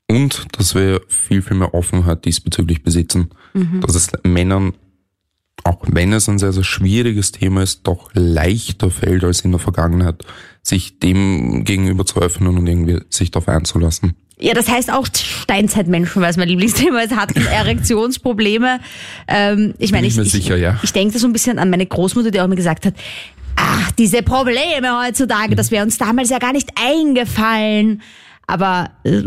Und 0.08 0.46
dass 0.58 0.74
wir 0.74 1.02
viel, 1.06 1.40
viel 1.40 1.56
mehr 1.56 1.72
Offenheit 1.72 2.24
diesbezüglich 2.24 2.82
besitzen. 2.82 3.30
Mhm. 3.54 3.80
Dass 3.80 3.94
es 3.94 4.10
Männern, 4.24 4.72
auch 5.62 5.84
wenn 5.86 6.12
es 6.12 6.28
ein 6.28 6.40
sehr, 6.40 6.52
sehr 6.52 6.64
schwieriges 6.64 7.30
Thema 7.30 7.62
ist, 7.62 7.86
doch 7.86 8.10
leichter 8.12 8.90
fällt 8.90 9.22
als 9.22 9.42
in 9.42 9.52
der 9.52 9.60
Vergangenheit, 9.60 10.24
sich 10.64 10.98
dem 10.98 11.62
gegenüber 11.62 12.04
zu 12.04 12.20
öffnen 12.20 12.58
und 12.58 12.66
irgendwie 12.66 13.02
sich 13.08 13.30
darauf 13.30 13.48
einzulassen. 13.48 14.16
Ja, 14.42 14.54
das 14.54 14.68
heißt 14.68 14.92
auch 14.92 15.06
Steinzeitmenschen, 15.06 16.20
weil 16.20 16.30
es 16.30 16.36
mein 16.36 16.48
Lieblingsthema 16.48 17.00
ist, 17.00 17.14
hatten 17.14 17.40
Erektionsprobleme. 17.52 18.80
Ähm, 19.28 19.74
ich 19.78 19.92
meine, 19.92 20.08
ich, 20.08 20.18
ich, 20.18 20.32
sicher, 20.32 20.56
ja. 20.56 20.80
ich 20.82 20.92
denke 20.92 21.16
so 21.20 21.28
ein 21.28 21.32
bisschen 21.32 21.60
an 21.60 21.70
meine 21.70 21.86
Großmutter, 21.86 22.32
die 22.32 22.40
auch 22.40 22.48
mir 22.48 22.56
gesagt 22.56 22.84
hat, 22.84 22.94
ach, 23.54 23.92
diese 23.92 24.22
Probleme 24.22 25.00
heutzutage, 25.06 25.54
das 25.54 25.70
wäre 25.70 25.84
uns 25.84 25.96
damals 25.96 26.28
ja 26.28 26.38
gar 26.38 26.52
nicht 26.52 26.70
eingefallen. 26.74 28.02
Aber 28.48 28.90
äh, 29.04 29.22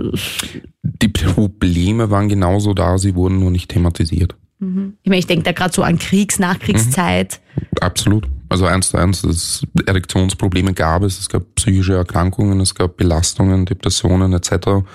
die 0.83 1.07
Probleme 1.07 2.09
waren 2.09 2.27
genauso 2.27 2.73
da, 2.73 2.97
sie 2.97 3.15
wurden 3.15 3.39
nur 3.39 3.51
nicht 3.51 3.69
thematisiert. 3.69 4.35
Mhm. 4.59 4.97
Ich 5.01 5.09
meine, 5.09 5.19
ich 5.19 5.27
denke 5.27 5.45
da 5.45 5.53
gerade 5.53 5.73
so 5.73 5.81
an 5.81 5.97
Kriegs-, 5.97 6.39
Nachkriegszeit. 6.39 7.39
Mhm. 7.55 7.61
Absolut. 7.79 8.27
Also 8.55 8.67
eins 8.67 8.91
zu 8.91 8.97
eins, 8.97 9.21
dass 9.21 9.67
Erektionsprobleme 9.85 10.73
gab 10.73 11.03
es, 11.03 11.19
es 11.19 11.27
gab 11.27 11.41
psychische 11.55 11.95
Erkrankungen, 11.95 12.61
es 12.61 12.73
gab 12.73 12.95
Belastungen, 12.95 13.65
Depressionen 13.65 14.31
etc. 14.31 14.87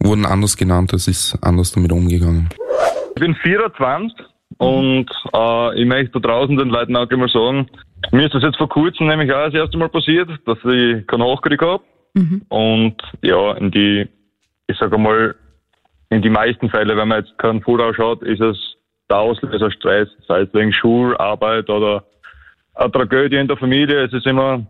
Wurden 0.00 0.26
anders 0.26 0.56
genannt, 0.56 0.92
es 0.92 1.06
ist 1.06 1.38
anders 1.40 1.70
damit 1.70 1.92
umgegangen. 1.92 2.48
Ich 3.14 3.22
bin 3.22 3.36
24 3.36 4.18
und 4.58 5.06
äh, 5.32 5.80
ich 5.80 5.86
möchte 5.86 6.18
da 6.18 6.28
draußen 6.28 6.56
den 6.56 6.70
Leuten 6.70 6.96
auch 6.96 7.08
mal 7.08 7.28
sagen, 7.28 7.68
mir 8.10 8.26
ist 8.26 8.34
das 8.34 8.42
jetzt 8.42 8.58
vor 8.58 8.68
kurzem 8.68 9.06
nämlich 9.06 9.30
auch 9.30 9.44
das 9.44 9.54
erste 9.54 9.78
Mal 9.78 9.90
passiert, 9.90 10.28
dass 10.44 10.58
ich 10.64 11.06
keinen 11.06 11.22
Hochkrieg 11.22 11.62
habe. 11.62 11.84
Mhm. 12.14 12.42
Und 12.48 12.96
ja, 13.22 13.52
in 13.52 13.70
die, 13.70 14.08
ich 14.66 14.76
sage 14.76 14.98
mal, 14.98 15.36
in 16.10 16.20
die 16.20 16.30
meisten 16.30 16.68
Fälle, 16.68 16.96
wenn 16.96 17.06
man 17.06 17.20
jetzt 17.20 17.38
keinen 17.38 17.62
Foto 17.62 17.94
schaut, 17.94 18.24
ist 18.24 18.40
es 18.40 18.56
der 19.08 19.18
Auslöser 19.18 19.70
Stress, 19.70 20.08
sei 20.26 20.40
es 20.40 20.52
wegen 20.52 20.72
Schularbeit 20.72 21.70
oder 21.70 22.02
eine 22.74 22.92
Tragödie 22.92 23.36
in 23.36 23.48
der 23.48 23.56
Familie. 23.56 24.04
Es 24.04 24.12
ist 24.12 24.26
immer, 24.26 24.64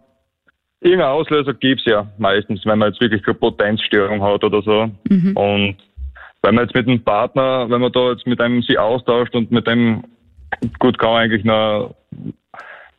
irgendein 0.81 1.09
Auslöser 1.09 1.55
gibt 1.55 1.81
es 1.81 1.87
ja 1.87 2.07
meistens, 2.19 2.65
wenn 2.65 2.79
man 2.79 2.91
jetzt 2.91 3.01
wirklich 3.01 3.25
eine 3.27 3.35
Potenzstörung 3.35 4.23
hat 4.23 4.45
oder 4.45 4.63
so. 4.63 4.91
Mhm. 5.09 5.37
Und 5.37 5.77
wenn 6.43 6.55
man 6.55 6.65
jetzt 6.65 6.75
mit 6.75 6.87
dem 6.87 7.03
Partner, 7.03 7.69
wenn 7.71 7.81
man 7.81 7.93
da 7.93 8.11
jetzt 8.11 8.27
mit 8.27 8.41
einem 8.41 8.63
sie 8.63 8.79
austauscht 8.79 9.35
und 9.35 9.51
mit 9.51 9.67
dem, 9.67 10.05
gut 10.79 10.99
kann 10.99 11.17
eigentlich 11.17 11.45
noch, 11.45 11.95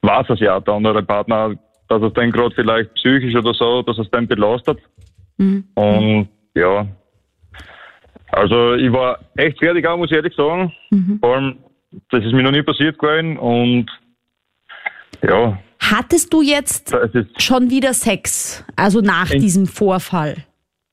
weiß 0.01 0.29
es 0.29 0.39
ja 0.39 0.59
der 0.59 0.73
andere 0.73 1.03
Partner, 1.03 1.55
dass 1.87 2.01
es 2.01 2.13
dann 2.13 2.31
gerade 2.31 2.55
vielleicht 2.55 2.93
psychisch 2.95 3.35
oder 3.35 3.53
so, 3.53 3.83
dass 3.83 3.99
es 3.99 4.09
dann 4.09 4.27
belastet. 4.27 4.79
Mhm. 5.37 5.65
Und 5.75 6.29
ja, 6.55 6.87
Also 8.31 8.73
ich 8.73 8.91
war 8.91 9.19
echt 9.37 9.59
fertig 9.59 9.85
auch, 9.87 9.97
muss 9.97 10.11
ich 10.11 10.17
ehrlich 10.17 10.35
sagen. 10.35 10.73
Mhm. 10.89 11.19
Vor 11.19 11.35
allem, 11.35 11.57
das 12.11 12.23
ist 12.23 12.33
mir 12.33 12.43
noch 12.43 12.51
nie 12.51 12.63
passiert 12.63 12.97
gewesen 12.97 13.37
und 13.37 13.85
ja. 15.27 15.59
Hattest 15.79 16.33
du 16.33 16.41
jetzt 16.41 16.95
schon 17.37 17.69
wieder 17.69 17.93
Sex, 17.93 18.63
also 18.75 19.01
nach 19.01 19.29
diesem 19.29 19.67
Vorfall? 19.67 20.37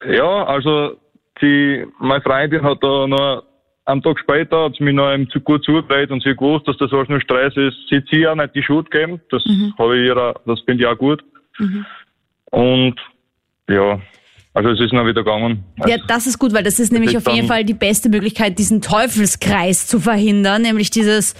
Ja, 0.04 0.44
also 0.44 0.96
die, 1.40 1.86
meine 1.98 2.20
Freundin 2.22 2.62
hat 2.62 2.78
da 2.82 3.06
noch 3.06 3.44
am 3.84 4.02
Tag 4.02 4.18
später 4.18 4.64
hat 4.64 4.76
sie 4.76 4.84
mich 4.84 4.94
noch 4.94 5.12
zu 5.32 5.40
gut 5.40 5.64
zugedreht 5.64 6.10
und 6.10 6.22
sie 6.22 6.34
gewusst, 6.36 6.68
dass 6.68 6.76
das 6.76 6.92
alles 6.92 7.08
nur 7.08 7.20
Stress 7.20 7.56
ist. 7.56 7.76
Sie 7.90 7.96
hat 7.96 8.04
sie 8.10 8.26
auch 8.26 8.34
nicht 8.34 8.54
die 8.54 8.62
Schuld 8.62 8.90
gegeben. 8.90 9.20
Das 9.30 9.44
mhm. 9.44 9.74
habe 9.78 9.98
ich 9.98 10.06
ihr, 10.06 10.34
das 10.46 10.60
finde 10.60 10.84
ich 10.84 10.86
auch 10.88 10.96
gut. 10.96 11.22
Mhm. 11.58 11.84
Und 12.50 12.94
ja, 13.68 14.00
also 14.54 14.70
es 14.70 14.80
ist 14.80 14.92
noch 14.92 15.06
wieder 15.06 15.24
gegangen. 15.24 15.64
Ja, 15.86 15.96
das 16.06 16.26
ist 16.26 16.38
gut, 16.38 16.52
weil 16.52 16.62
das 16.62 16.78
ist 16.78 16.92
nämlich 16.92 17.16
auf 17.16 17.26
jeden 17.28 17.48
Fall 17.48 17.64
die 17.64 17.74
beste 17.74 18.08
Möglichkeit, 18.08 18.58
diesen 18.58 18.82
Teufelskreis 18.82 19.86
zu 19.86 19.98
verhindern, 19.98 20.62
nämlich 20.62 20.90
dieses 20.90 21.34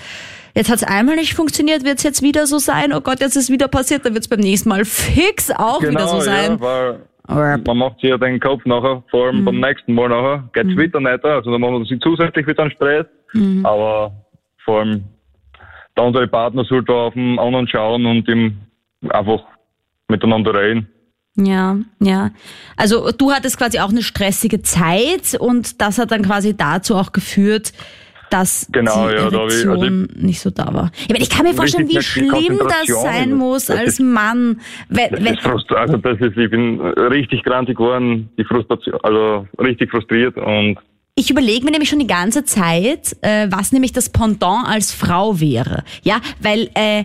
Jetzt 0.55 0.71
hat 0.71 0.77
es 0.77 0.85
einmal 0.85 1.17
nicht 1.17 1.35
funktioniert, 1.35 1.85
wird 1.85 1.99
es 1.99 2.03
jetzt 2.03 2.23
wieder 2.23 2.47
so 2.47 2.59
sein? 2.59 2.93
Oh 2.93 3.01
Gott, 3.01 3.21
jetzt 3.21 3.37
ist 3.37 3.45
es 3.45 3.51
wieder 3.51 3.69
passiert, 3.69 4.05
dann 4.05 4.15
wird 4.15 4.25
es 4.25 4.29
beim 4.29 4.41
nächsten 4.41 4.69
Mal 4.69 4.85
fix 4.85 5.51
auch 5.51 5.81
genau, 5.81 5.93
wieder 5.93 6.09
so 6.09 6.21
sein. 6.21 6.59
Ja, 6.61 6.99
weil 7.29 7.59
man 7.59 7.79
macht 7.79 8.01
sich 8.01 8.11
ja 8.11 8.19
den 8.19 8.41
Kopf 8.41 8.65
nachher, 8.67 9.03
vor 9.11 9.27
allem 9.27 9.41
mhm. 9.41 9.45
beim 9.45 9.61
nächsten 9.61 9.95
Mal 9.95 10.09
nachher, 10.09 10.49
geht 10.53 10.67
es 10.67 10.75
mhm. 10.75 10.81
wieder 10.81 11.01
nicht. 11.01 11.25
Also 11.25 11.51
dann 11.51 11.61
machen 11.61 11.79
wir 11.79 11.87
sich 11.87 12.01
zusätzlich 12.01 12.47
wieder 12.47 12.63
einen 12.63 12.73
Stress. 12.73 13.07
Mhm. 13.33 13.65
Aber 13.65 14.13
vor 14.65 14.81
allem 14.81 15.05
der 15.97 16.05
andere 16.05 16.29
Partner 16.29 16.65
sollte 16.65 16.93
auf 16.93 17.15
den 17.15 17.39
anderen 17.39 17.69
schauen 17.69 18.07
und 18.07 18.29
ihm 18.29 18.59
einfach 19.11 19.43
miteinander 20.09 20.55
reden. 20.55 20.89
Ja, 21.37 21.79
ja. 22.01 22.31
Also 22.77 23.11
du 23.11 23.33
hattest 23.33 23.57
quasi 23.57 23.79
auch 23.79 23.89
eine 23.89 24.03
stressige 24.03 24.63
Zeit 24.63 25.35
und 25.39 25.81
das 25.81 25.99
hat 25.99 26.11
dann 26.11 26.23
quasi 26.23 26.57
dazu 26.57 26.95
auch 26.97 27.13
geführt, 27.13 27.73
dass 28.33 28.69
genau, 28.71 29.09
die 29.09 29.15
ja, 29.15 29.21
Erektion 29.29 29.81
da 29.81 29.87
ich, 29.87 29.91
also 29.91 30.07
nicht 30.17 30.41
so 30.41 30.51
da 30.51 30.73
war. 30.73 30.91
Ich, 31.03 31.09
meine, 31.09 31.23
ich 31.23 31.31
kann 31.31 31.45
mir 31.45 31.55
vorstellen, 31.55 31.89
wie 31.89 32.03
schlimm 32.03 32.59
das 32.59 33.03
sein 33.03 33.35
muss 33.35 33.67
das 33.67 33.79
als 33.79 33.89
ist, 33.95 34.01
Mann. 34.01 34.61
Wenn, 34.89 35.11
das 35.11 35.39
ist 35.39 35.73
also 35.73 35.97
das 35.97 36.19
ist, 36.21 36.37
ich 36.37 36.51
bin 36.51 36.81
richtig 36.81 37.43
grantig 37.45 37.77
geworden, 37.77 38.31
die 38.39 38.45
Frustration, 38.45 38.99
also 39.03 39.47
richtig 39.59 39.91
frustriert 39.91 40.37
und 40.37 40.79
ich 41.15 41.31
überlege 41.31 41.65
mir 41.67 41.73
nämlich 41.73 41.91
schon 41.91 41.99
die 41.99 42.07
ganze 42.07 42.45
Zeit, 42.45 43.15
äh, 43.21 43.47
was 43.51 43.73
nämlich 43.73 43.93
das 43.93 44.09
Pendant 44.09 44.67
als 44.67 44.93
Frau 44.93 45.41
wäre. 45.41 45.85
Ja, 46.03 46.21
weil 46.41 46.71
äh, 46.75 47.05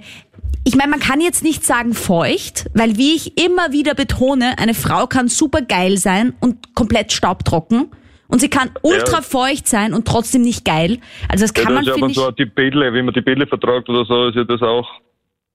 ich 0.63 0.75
meine, 0.75 0.91
man 0.91 1.01
kann 1.01 1.19
jetzt 1.19 1.43
nicht 1.43 1.65
sagen 1.65 1.93
feucht, 1.93 2.69
weil 2.73 2.97
wie 2.97 3.15
ich 3.15 3.41
immer 3.43 3.73
wieder 3.73 3.95
betone, 3.95 4.57
eine 4.59 4.73
Frau 4.73 5.07
kann 5.07 5.27
super 5.27 5.61
geil 5.61 5.97
sein 5.97 6.33
und 6.39 6.73
komplett 6.73 7.11
staubtrocken. 7.11 7.87
Und 8.27 8.39
sie 8.41 8.49
kann 8.49 8.71
ultra 8.81 9.17
ja. 9.17 9.21
feucht 9.21 9.67
sein 9.67 9.93
und 9.93 10.05
trotzdem 10.05 10.41
nicht 10.41 10.65
geil. 10.65 10.99
Also 11.29 11.43
das 11.43 11.53
kann 11.53 11.73
ja, 11.73 11.79
das 11.79 11.87
man, 11.87 11.95
finde 11.95 12.11
ich... 12.11 12.17
So 12.17 12.31
die 12.31 12.45
Bälle, 12.45 12.93
wenn 12.93 13.05
man 13.05 13.13
die 13.13 13.21
Bälle 13.21 13.47
vertragt 13.47 13.87
oder 13.89 14.05
so, 14.05 14.27
ist 14.27 14.35
ja 14.35 14.43
das 14.43 14.61
auch... 14.61 14.87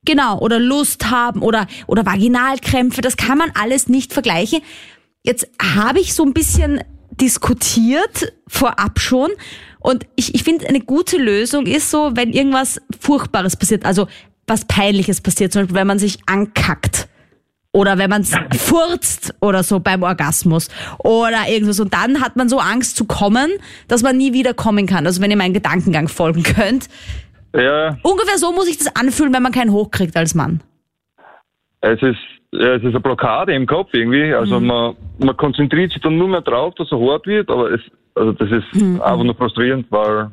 Genau, 0.05 0.39
oder 0.39 0.59
Lust 0.59 1.11
haben 1.11 1.43
oder, 1.43 1.67
oder 1.87 2.05
Vaginalkrämpfe, 2.05 3.03
das 3.03 3.17
kann 3.17 3.39
man 3.39 3.53
alles 3.55 3.89
nicht 3.89 4.13
vergleichen. 4.13 4.61
Jetzt 5.23 5.49
habe 5.63 6.01
ich 6.01 6.15
so 6.15 6.25
ein 6.25 6.33
bisschen 6.33 6.81
diskutiert 7.13 8.33
vorab 8.49 8.99
schon 8.99 9.31
und 9.79 10.07
ich, 10.17 10.35
ich 10.35 10.43
finde, 10.43 10.67
eine 10.67 10.81
gute 10.81 11.19
Lösung 11.19 11.67
ist 11.67 11.91
so, 11.91 12.11
wenn 12.15 12.33
irgendwas 12.33 12.81
Furchtbares 12.99 13.57
passiert, 13.57 13.85
also 13.85 14.09
was 14.47 14.65
Peinliches 14.65 15.21
passiert, 15.21 15.53
zum 15.53 15.63
Beispiel 15.63 15.77
wenn 15.77 15.87
man 15.87 16.01
sich 16.01 16.19
ankackt 16.27 17.09
oder 17.73 17.99
wenn 17.99 18.11
man 18.11 18.25
furzt 18.25 19.35
oder 19.41 19.63
so 19.63 19.81
beim 19.81 20.03
Orgasmus 20.03 20.69
oder 20.99 21.49
irgendwas. 21.49 21.81
Und 21.81 21.95
dann 21.95 22.21
hat 22.21 22.37
man 22.37 22.49
so 22.49 22.59
Angst 22.59 22.97
zu 22.97 23.07
kommen, 23.07 23.51
dass 23.89 24.03
man 24.03 24.17
nie 24.17 24.33
wieder 24.33 24.55
kommen 24.55 24.87
kann. 24.87 25.07
Also 25.07 25.23
wenn 25.23 25.31
ihr 25.31 25.37
meinen 25.37 25.55
Gedankengang 25.55 26.09
folgen 26.09 26.43
könnt. 26.43 26.89
Ja. 27.55 27.97
Ungefähr 28.03 28.39
so 28.39 28.53
muss 28.53 28.69
ich 28.69 28.79
das 28.79 28.95
anfühlen, 28.95 29.33
wenn 29.33 29.43
man 29.43 29.53
keinen 29.53 29.73
hochkriegt 29.73 30.17
als 30.17 30.35
Mann. 30.35 30.63
Es 31.81 32.01
ist, 32.03 32.19
ja, 32.53 32.75
es 32.75 32.83
ist 32.83 32.91
eine 32.91 33.01
Blockade 33.01 33.55
im 33.55 33.67
Kopf 33.67 33.89
irgendwie. 33.93 34.35
Also 34.35 34.61
mhm. 34.61 34.67
man, 34.67 34.97
man 35.19 35.37
konzentriert 35.37 35.93
sich 35.93 36.03
dann 36.03 36.19
nur 36.19 36.29
mehr 36.29 36.43
drauf, 36.43 36.75
dass 36.77 36.93
er 36.93 37.01
hart 37.01 37.27
wird, 37.27 37.51
aber 37.51 37.73
es, 37.73 37.81
also 38.15 38.33
das 38.33 38.51
ist 38.51 38.75
mhm. 38.75 39.01
einfach 39.01 39.25
nur 39.25 39.35
frustrierend, 39.35 39.87
weil 39.91 40.31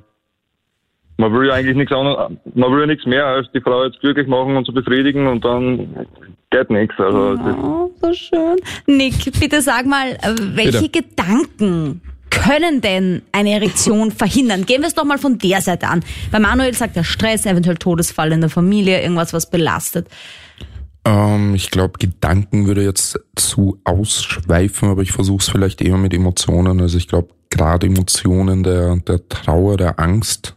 man 1.20 1.34
will 1.34 1.48
ja 1.48 1.54
eigentlich 1.54 1.76
nichts 1.76 1.94
anderes, 1.94 2.32
man 2.56 2.72
will 2.72 2.80
ja 2.80 2.86
nichts 2.88 3.06
mehr 3.06 3.26
als 3.26 3.48
die 3.54 3.60
Frau 3.60 3.84
jetzt 3.84 4.00
glücklich 4.00 4.28
machen 4.28 4.56
und 4.56 4.66
zu 4.66 4.74
befriedigen 4.74 5.28
und 5.28 5.44
dann 5.44 6.08
geht 6.50 6.70
nichts. 6.70 6.96
Also 6.98 7.38
oh, 7.62 7.92
so 8.02 8.14
schön. 8.14 8.56
Nick, 8.88 9.38
bitte 9.40 9.62
sag 9.62 9.86
mal, 9.86 10.12
äh, 10.12 10.36
welche 10.56 10.84
bitte. 10.84 11.04
Gedanken 11.04 12.02
können 12.30 12.80
denn 12.80 13.22
eine 13.34 13.52
Erektion 13.52 14.12
verhindern? 14.24 14.66
Gehen 14.66 14.82
wir 14.82 14.88
es 14.88 14.96
doch 14.96 15.04
mal 15.04 15.18
von 15.18 15.38
der 15.38 15.62
Seite 15.62 15.88
an. 15.88 16.04
Bei 16.32 16.40
Manuel 16.40 16.74
sagt 16.74 16.96
er 16.96 17.04
Stress, 17.04 17.46
eventuell 17.46 17.78
Todesfall 17.78 18.32
in 18.32 18.40
der 18.40 18.50
Familie, 18.50 19.02
irgendwas, 19.02 19.34
was 19.34 19.50
belastet. 19.50 20.08
Ähm, 21.04 21.54
ich 21.54 21.70
glaube, 21.70 22.00
Gedanken 22.00 22.66
würde 22.66 22.84
jetzt 22.84 23.20
zu 23.36 23.82
ausschweifen, 23.84 24.90
aber 24.90 25.02
ich 25.02 25.12
versuche 25.12 25.42
es 25.42 25.50
vielleicht 25.50 25.82
eher 25.82 25.98
mit 25.98 26.14
Emotionen. 26.14 26.80
Also 26.80 26.98
ich 26.98 27.10
glaube, 27.10 27.34
gerade 27.50 27.88
Emotionen 27.88 28.64
der, 28.64 28.96
der 28.98 29.28
Trauer, 29.28 29.76
der 29.76 30.00
Angst, 30.00 30.56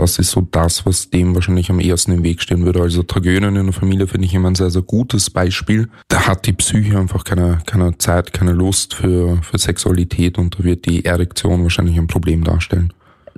das 0.00 0.18
ist 0.18 0.30
so 0.30 0.40
das, 0.50 0.86
was 0.86 1.10
dem 1.10 1.34
wahrscheinlich 1.34 1.70
am 1.70 1.78
ersten 1.78 2.12
im 2.12 2.22
Weg 2.22 2.40
stehen 2.40 2.64
würde. 2.64 2.80
Also 2.80 3.02
Tragödien 3.02 3.56
in 3.56 3.66
der 3.66 3.72
Familie 3.72 4.06
finde 4.06 4.26
ich 4.26 4.34
immer 4.34 4.48
ein 4.48 4.54
sehr, 4.54 4.70
sehr 4.70 4.82
gutes 4.82 5.28
Beispiel. 5.28 5.88
Da 6.08 6.26
hat 6.26 6.46
die 6.46 6.54
Psyche 6.54 6.98
einfach 6.98 7.24
keine, 7.24 7.58
keine 7.66 7.96
Zeit, 7.98 8.32
keine 8.32 8.52
Lust 8.52 8.94
für, 8.94 9.42
für 9.42 9.58
Sexualität 9.58 10.38
und 10.38 10.58
da 10.58 10.64
wird 10.64 10.86
die 10.86 11.04
Erektion 11.04 11.62
wahrscheinlich 11.62 11.98
ein 11.98 12.06
Problem 12.06 12.44
darstellen. 12.44 12.92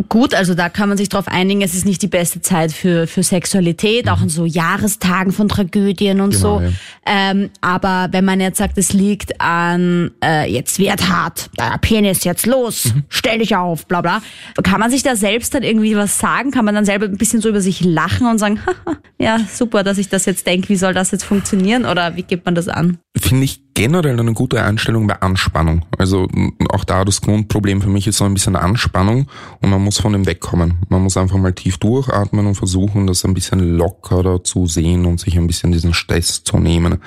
Gut, 0.09 0.35
also 0.35 0.55
da 0.55 0.69
kann 0.69 0.89
man 0.89 0.99
sich 0.99 1.09
darauf 1.09 1.29
einigen, 1.29 1.61
es 1.61 1.75
ist 1.75 1.85
nicht 1.85 2.01
die 2.03 2.09
beste 2.09 2.41
Zeit 2.41 2.73
für, 2.73 3.07
für 3.07 3.23
Sexualität, 3.23 4.07
mhm. 4.07 4.11
auch 4.11 4.23
in 4.23 4.29
so 4.29 4.45
Jahrestagen 4.45 5.33
von 5.33 5.49
Tragödien 5.49 6.21
und 6.21 6.31
genau, 6.31 6.59
so. 6.59 6.61
Ja. 6.61 6.71
Ähm, 7.05 7.51
aber 7.61 8.09
wenn 8.11 8.25
man 8.25 8.41
jetzt 8.41 8.59
sagt, 8.59 8.79
es 8.79 8.93
liegt 8.93 9.41
an, 9.41 10.11
äh, 10.25 10.51
jetzt 10.51 10.79
wird 10.79 11.09
hart, 11.09 11.51
der 11.59 11.77
Penis 11.79 12.25
jetzt 12.25 12.47
los, 12.47 12.95
mhm. 12.95 13.05
stell 13.09 13.39
dich 13.39 13.57
auf, 13.57 13.87
bla 13.87 14.01
bla, 14.01 14.23
kann 14.63 14.81
man 14.81 14.91
sich 14.91 15.03
da 15.03 15.15
selbst 15.15 15.55
dann 15.55 15.63
irgendwie 15.63 15.97
was 15.97 16.19
sagen? 16.19 16.51
Kann 16.51 16.65
man 16.65 16.75
dann 16.75 16.85
selber 16.85 17.07
ein 17.07 17.19
bisschen 17.19 17.41
so 17.41 17.49
über 17.49 17.61
sich 17.61 17.85
lachen 17.85 18.27
und 18.27 18.39
sagen, 18.39 18.61
ja, 19.19 19.41
super, 19.53 19.83
dass 19.83 19.99
ich 19.99 20.09
das 20.09 20.25
jetzt 20.25 20.47
denke, 20.47 20.69
wie 20.71 20.77
soll 20.77 20.95
das 20.95 21.11
jetzt 21.11 21.25
funktionieren? 21.25 21.85
Oder 21.85 22.17
wie 22.17 22.23
gibt 22.23 22.47
man 22.47 22.55
das 22.55 22.69
an? 22.69 22.99
Finde 23.17 23.45
ich 23.45 23.61
generell 23.75 24.19
eine 24.19 24.33
gute 24.33 24.63
Einstellung 24.63 25.07
bei 25.07 25.21
Anspannung. 25.21 25.85
Also 25.99 26.29
auch 26.71 26.85
da 26.85 27.05
das 27.05 27.21
Grundproblem 27.21 27.83
für 27.83 27.89
mich 27.89 28.07
ist 28.07 28.19
so 28.19 28.25
ein 28.25 28.35
bisschen 28.35 28.57
Anspannung 28.57 29.27
und 29.61 29.71
man 29.71 29.83
muss 29.83 29.99
von 29.99 30.13
dem 30.13 30.27
wegkommen. 30.27 30.79
Man 30.89 31.03
muss 31.03 31.17
einfach 31.17 31.39
mal 31.39 31.53
tief 31.53 31.79
durchatmen 31.79 32.47
und 32.47 32.55
versuchen, 32.55 33.07
das 33.07 33.25
ein 33.25 33.35
bisschen 33.35 33.77
lockerer 33.77 34.45
zu 34.45 34.67
sehen 34.67 35.07
und 35.07 35.21
sich 35.21 35.37
ein 35.37 35.47
bisschen 35.47 35.73
diesen 35.73 35.95
Stress 35.95 36.45
zu 36.45 36.59
nehmen. 36.59 36.99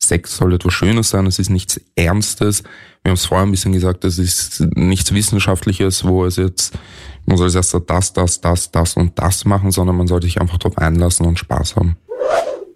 Sex 0.00 0.36
soll 0.36 0.54
etwas 0.54 0.72
Schönes 0.72 1.10
sein, 1.10 1.26
es 1.26 1.38
ist 1.38 1.50
nichts 1.50 1.80
Ernstes. 1.96 2.62
Wir 3.02 3.10
haben 3.10 3.16
es 3.16 3.26
vorher 3.26 3.46
ein 3.46 3.50
bisschen 3.50 3.72
gesagt, 3.72 4.04
es 4.04 4.18
ist 4.18 4.60
nichts 4.74 5.12
Wissenschaftliches, 5.12 6.04
wo 6.04 6.24
es 6.24 6.36
jetzt, 6.36 6.78
man 7.26 7.36
soll 7.36 7.54
erst 7.54 7.74
das, 7.86 8.12
das, 8.12 8.40
das, 8.40 8.70
das 8.70 8.94
und 8.96 9.18
das 9.18 9.44
machen, 9.44 9.70
sondern 9.72 9.96
man 9.96 10.06
sollte 10.06 10.26
sich 10.26 10.40
einfach 10.40 10.58
darauf 10.58 10.78
einlassen 10.78 11.26
und 11.26 11.38
Spaß 11.38 11.76
haben. 11.76 11.96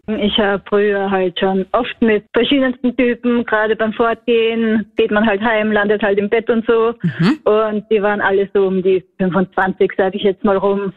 Ich 0.09 0.37
habe 0.37 0.61
früher 0.69 1.09
halt 1.09 1.39
schon 1.39 1.65
oft 1.71 2.01
mit 2.01 2.25
verschiedensten 2.35 2.97
Typen, 2.97 3.45
gerade 3.45 3.77
beim 3.77 3.93
Fortgehen, 3.93 4.91
geht 4.97 5.13
man 5.13 5.25
halt 5.25 5.41
heim, 5.41 5.71
landet 5.71 6.03
halt 6.03 6.19
im 6.19 6.29
Bett 6.29 6.51
und 6.51 6.67
so. 6.67 6.95
Mhm. 7.03 7.39
Und 7.45 7.85
die 7.89 8.03
waren 8.03 8.21
alle 8.21 8.49
so 8.53 8.67
um 8.67 8.83
die 8.83 9.05
25, 9.19 9.93
sage 9.97 10.17
ich 10.17 10.25
jetzt 10.25 10.43
mal 10.43 10.57
rum. 10.57 10.93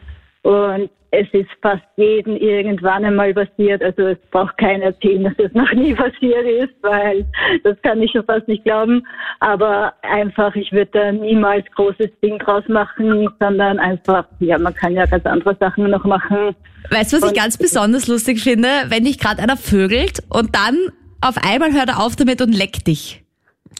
Und 0.46 0.90
es 1.10 1.26
ist 1.32 1.48
fast 1.60 1.82
jeden 1.96 2.36
irgendwann 2.36 3.04
einmal 3.04 3.34
passiert. 3.34 3.82
Also 3.82 4.02
es 4.02 4.18
braucht 4.30 4.56
keiner 4.58 4.84
erzählen, 4.84 5.24
dass 5.24 5.34
es 5.38 5.52
noch 5.54 5.72
nie 5.72 5.92
passiert 6.02 6.46
ist, 6.46 6.74
weil 6.82 7.26
das 7.64 7.76
kann 7.82 8.00
ich 8.00 8.12
schon 8.12 8.24
fast 8.24 8.46
nicht 8.46 8.62
glauben. 8.62 9.04
Aber 9.40 9.92
einfach, 10.02 10.54
ich 10.54 10.70
würde 10.70 10.90
da 10.92 11.10
niemals 11.10 11.66
großes 11.74 12.10
Ding 12.22 12.38
draus 12.38 12.62
machen, 12.68 13.28
sondern 13.40 13.80
einfach, 13.80 14.24
ja, 14.38 14.56
man 14.56 14.72
kann 14.72 14.92
ja 14.92 15.04
ganz 15.06 15.26
andere 15.26 15.56
Sachen 15.58 15.90
noch 15.90 16.04
machen. 16.04 16.54
Weißt 16.90 17.12
du, 17.12 17.20
was 17.20 17.32
ich 17.32 17.36
ganz 17.36 17.58
besonders 17.58 18.06
lustig 18.06 18.40
finde? 18.40 18.68
Wenn 18.86 19.02
dich 19.02 19.18
gerade 19.18 19.42
einer 19.42 19.56
vögelt 19.56 20.22
und 20.28 20.54
dann 20.54 20.76
auf 21.20 21.38
einmal 21.38 21.72
hört 21.72 21.88
er 21.88 22.00
auf 22.00 22.14
damit 22.14 22.40
und 22.40 22.52
leckt 22.52 22.86
dich. 22.86 23.24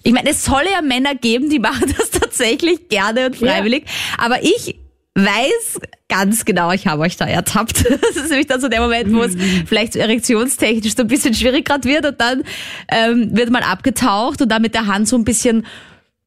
Ich 0.02 0.12
meine, 0.12 0.30
es 0.30 0.44
soll 0.44 0.62
ja 0.73 0.82
Männer 0.82 1.14
geben, 1.14 1.49
die 1.49 1.58
machen 1.61 1.94
das 1.96 2.11
tatsächlich 2.11 2.88
gerne 2.88 3.26
und 3.26 3.37
freiwillig. 3.37 3.85
Ja. 3.85 4.25
Aber 4.25 4.42
ich 4.42 4.80
weiß 5.16 5.80
ganz 6.08 6.44
genau, 6.44 6.70
ich 6.73 6.87
habe 6.87 7.02
euch 7.02 7.16
da 7.16 7.26
ertappt. 7.26 7.85
Das 8.06 8.16
ist 8.16 8.28
nämlich 8.28 8.46
dann 8.46 8.61
so 8.61 8.68
der 8.68 8.80
Moment, 8.80 9.12
wo 9.12 9.23
es 9.23 9.35
vielleicht 9.66 9.94
so 9.94 9.99
erektionstechnisch 9.99 10.94
so 10.94 11.02
ein 11.02 11.08
bisschen 11.08 11.35
schwierig 11.35 11.64
gerade 11.64 11.88
wird 11.88 12.06
und 12.06 12.20
dann 12.20 12.42
ähm, 12.88 13.37
wird 13.37 13.50
mal 13.50 13.62
abgetaucht 13.62 14.42
und 14.42 14.50
dann 14.50 14.62
mit 14.62 14.75
der 14.75 14.87
Hand 14.87 15.08
so 15.08 15.16
ein 15.16 15.25
bisschen 15.25 15.66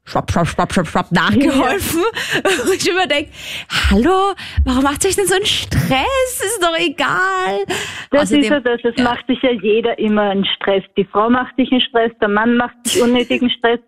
schwapp, 0.05 0.31
schwapp, 0.31 0.47
schwapp, 0.47 0.73
schwapp, 0.73 0.87
schwapp 0.87 1.11
nachgeholfen. 1.11 2.01
Ja. 2.01 2.49
Und 2.65 2.75
ich 2.75 2.89
immer 2.89 3.05
denke, 3.05 3.29
hallo, 3.89 4.33
warum 4.65 4.83
macht 4.83 5.05
euch 5.05 5.15
denn 5.15 5.27
so 5.27 5.35
einen 5.35 5.45
Stress? 5.45 6.41
Ist 6.43 6.63
doch 6.63 6.77
egal. 6.79 7.65
Das 8.09 8.23
Außerdem, 8.23 8.41
ist 8.41 8.49
ja 8.49 8.59
das, 8.59 8.79
es 8.83 8.95
ja. 8.97 9.03
macht 9.03 9.27
sich 9.27 9.39
ja 9.43 9.51
jeder 9.51 9.97
immer 9.99 10.31
einen 10.31 10.45
Stress. 10.45 10.83
Die 10.97 11.05
Frau 11.05 11.29
macht 11.29 11.55
sich 11.57 11.71
einen 11.71 11.81
Stress, 11.81 12.11
der 12.19 12.29
Mann 12.29 12.57
macht 12.57 12.75
sich 12.85 13.01
unnötigen 13.01 13.49
Stress. 13.51 13.79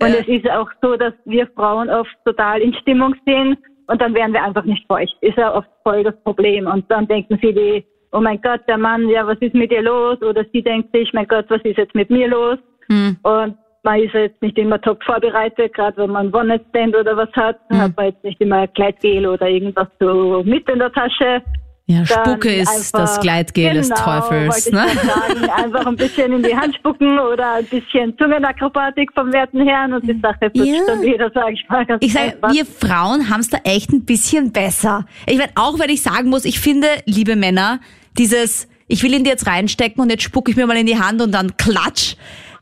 Und 0.00 0.08
es 0.08 0.26
ist 0.26 0.48
auch 0.50 0.68
so, 0.80 0.96
dass 0.96 1.14
wir 1.24 1.48
Frauen 1.54 1.90
oft 1.90 2.10
total 2.24 2.60
in 2.60 2.74
Stimmung 2.74 3.14
sind 3.26 3.58
und 3.86 4.00
dann 4.00 4.14
werden 4.14 4.32
wir 4.32 4.42
einfach 4.42 4.64
nicht 4.64 4.86
feucht. 4.86 5.16
Ist 5.20 5.36
ja 5.36 5.54
oft 5.54 5.68
voll 5.82 6.02
das 6.04 6.16
Problem. 6.22 6.66
Und 6.66 6.90
dann 6.90 7.06
denken 7.06 7.38
sie 7.42 7.52
die, 7.52 7.84
oh 8.12 8.20
mein 8.20 8.40
Gott, 8.40 8.62
der 8.68 8.78
Mann, 8.78 9.08
ja, 9.08 9.26
was 9.26 9.38
ist 9.38 9.54
mit 9.54 9.72
ihr 9.72 9.82
los? 9.82 10.20
Oder 10.22 10.44
sie 10.52 10.62
denkt 10.62 10.94
sich, 10.94 11.12
mein 11.12 11.28
Gott, 11.28 11.46
was 11.48 11.62
ist 11.62 11.76
jetzt 11.76 11.94
mit 11.94 12.10
mir 12.10 12.28
los? 12.28 12.58
Mhm. 12.88 13.16
Und 13.22 13.56
man 13.82 14.00
ist 14.00 14.14
jetzt 14.14 14.40
nicht 14.40 14.56
immer 14.56 14.80
top 14.80 15.02
vorbereitet, 15.04 15.74
gerade 15.74 15.96
wenn 15.98 16.10
man 16.10 16.34
One-Night-Stand 16.34 16.96
oder 16.96 17.16
was 17.16 17.30
hat, 17.32 17.58
mhm. 17.70 17.80
hat 17.80 17.96
man 17.96 18.06
jetzt 18.06 18.24
nicht 18.24 18.40
immer 18.40 18.66
Kleidgel 18.68 19.26
oder 19.26 19.48
irgendwas 19.48 19.88
so 20.00 20.42
mit 20.44 20.68
in 20.68 20.78
der 20.78 20.92
Tasche. 20.92 21.42
Ja, 21.86 22.06
Spucke 22.06 22.50
ist 22.50 22.92
das 22.92 23.20
Gleitgel 23.20 23.74
genau, 23.74 23.80
des 23.80 23.88
Teufels. 23.90 24.70
Ne? 24.70 24.86
Sagen, 24.88 25.50
einfach 25.54 25.84
ein 25.84 25.96
bisschen 25.96 26.32
in 26.32 26.42
die 26.42 26.56
Hand 26.56 26.74
spucken 26.76 27.18
oder 27.18 27.56
ein 27.56 27.66
bisschen 27.66 28.16
Zungenakrobatik 28.16 29.12
vom 29.12 29.30
werten 29.34 29.66
Herrn 29.66 29.92
und 29.92 30.02
die 30.08 30.18
Sache 30.18 30.50
wird 30.54 30.66
ja. 30.66 30.80
dann 30.86 31.02
wieder, 31.02 31.30
sage 31.34 31.52
ich 31.52 31.68
mal. 31.68 31.84
Ganz 31.84 32.02
ich 32.02 32.14
sage, 32.14 32.38
wir 32.50 32.64
Frauen 32.64 33.28
haben 33.28 33.40
es 33.40 33.50
da 33.50 33.58
echt 33.64 33.90
ein 33.90 34.06
bisschen 34.06 34.50
besser. 34.50 35.04
Ich 35.26 35.36
meine, 35.36 35.52
auch 35.56 35.78
wenn 35.78 35.90
ich 35.90 36.00
sagen 36.00 36.30
muss, 36.30 36.46
ich 36.46 36.58
finde, 36.58 36.88
liebe 37.04 37.36
Männer, 37.36 37.80
dieses, 38.16 38.66
ich 38.88 39.02
will 39.02 39.12
ihn 39.12 39.24
dir 39.24 39.30
jetzt 39.30 39.46
reinstecken 39.46 40.02
und 40.02 40.08
jetzt 40.08 40.22
spucke 40.22 40.50
ich 40.50 40.56
mir 40.56 40.66
mal 40.66 40.78
in 40.78 40.86
die 40.86 40.98
Hand 40.98 41.20
und 41.20 41.32
dann 41.32 41.54
klatsch. 41.58 42.16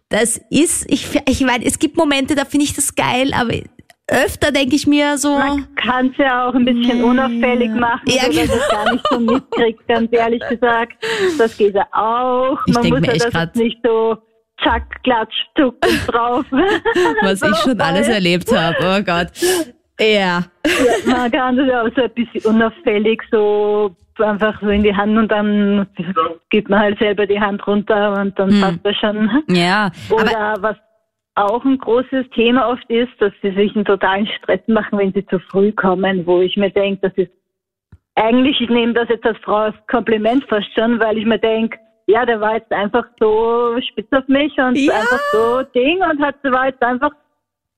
Das 0.08 0.40
ist, 0.50 0.84
ich, 0.90 1.06
ich 1.28 1.40
meine, 1.42 1.64
es 1.64 1.78
gibt 1.78 1.96
Momente, 1.96 2.34
da 2.34 2.44
finde 2.44 2.64
ich 2.64 2.74
das 2.74 2.96
geil, 2.96 3.32
aber 3.34 3.54
öfter 4.12 4.52
denke 4.52 4.76
ich 4.76 4.86
mir 4.86 5.16
so. 5.18 5.38
Man 5.38 5.74
kann 5.76 6.08
es 6.08 6.16
ja 6.18 6.48
auch 6.48 6.54
ein 6.54 6.64
bisschen 6.64 7.00
mm. 7.00 7.04
unauffällig 7.04 7.70
machen, 7.70 8.02
ja, 8.06 8.26
dass 8.26 8.36
genau. 8.36 8.54
das 8.54 8.68
gar 8.70 8.92
nicht 8.92 9.06
so 9.10 9.20
mitkriegt, 9.20 9.88
ganz 9.88 10.12
ehrlich 10.12 10.42
gesagt. 10.48 10.92
Das 11.38 11.56
geht 11.56 11.74
ja 11.74 11.86
auch. 11.92 12.58
Ich 12.66 12.74
Man 12.74 12.88
muss 12.88 13.00
mir 13.00 13.16
ja 13.16 13.30
das 13.30 13.54
nicht 13.54 13.78
so 13.84 14.16
zack, 14.62 15.02
klatsch, 15.02 15.34
tuck 15.54 15.80
drauf. 16.06 16.44
Was 17.22 17.42
ich 17.42 17.56
schon 17.58 17.80
alles 17.80 18.08
erlebt 18.08 18.50
habe, 18.54 18.76
oh 18.80 19.02
Gott. 19.02 19.28
Ja. 19.98 20.06
ja. 20.06 20.44
Man 21.06 21.30
kann 21.30 21.56
das 21.56 21.66
ja 21.68 21.82
auch 21.82 21.90
so 21.96 22.02
ein 22.02 22.10
bisschen 22.14 22.54
unauffällig 22.54 23.22
so 23.30 23.94
einfach 24.18 24.60
so 24.60 24.68
in 24.68 24.82
die 24.82 24.94
Hand 24.94 25.16
und 25.16 25.28
dann 25.28 25.86
gibt 26.50 26.68
man 26.68 26.80
halt 26.80 26.98
selber 26.98 27.26
die 27.26 27.40
Hand 27.40 27.66
runter 27.66 28.20
und 28.20 28.38
dann 28.38 28.50
hm. 28.50 28.60
passt 28.60 28.78
das 28.84 28.96
schon. 28.96 29.30
Ja. 29.48 29.90
Oder 30.10 30.54
was 30.60 30.76
auch 31.34 31.64
ein 31.64 31.78
großes 31.78 32.26
Thema 32.34 32.68
oft 32.68 32.88
ist, 32.90 33.12
dass 33.18 33.32
sie 33.42 33.52
sich 33.52 33.74
einen 33.74 33.84
totalen 33.84 34.26
Stress 34.38 34.60
machen, 34.66 34.98
wenn 34.98 35.12
sie 35.12 35.26
zu 35.26 35.38
früh 35.38 35.72
kommen, 35.72 36.26
wo 36.26 36.40
ich 36.40 36.56
mir 36.56 36.70
denke, 36.70 37.08
das 37.08 37.16
ist 37.16 37.32
eigentlich, 38.14 38.60
ich 38.60 38.68
nehme 38.68 38.92
das 38.92 39.08
jetzt 39.08 39.24
als 39.24 39.38
Frau 39.38 39.56
als 39.56 39.76
Kompliment 39.90 40.44
fast 40.48 40.72
schon, 40.74 41.00
weil 41.00 41.16
ich 41.16 41.24
mir 41.24 41.38
denke, 41.38 41.78
ja, 42.06 42.26
der 42.26 42.40
war 42.40 42.56
jetzt 42.56 42.70
einfach 42.72 43.04
so 43.18 43.78
spitz 43.80 44.08
auf 44.12 44.26
mich 44.28 44.52
und 44.58 44.76
ja. 44.76 44.92
einfach 44.92 45.20
so 45.32 45.62
Ding 45.74 46.02
und 46.02 46.20
hat, 46.20 46.36
war 46.44 46.66
jetzt 46.66 46.82
einfach 46.82 47.12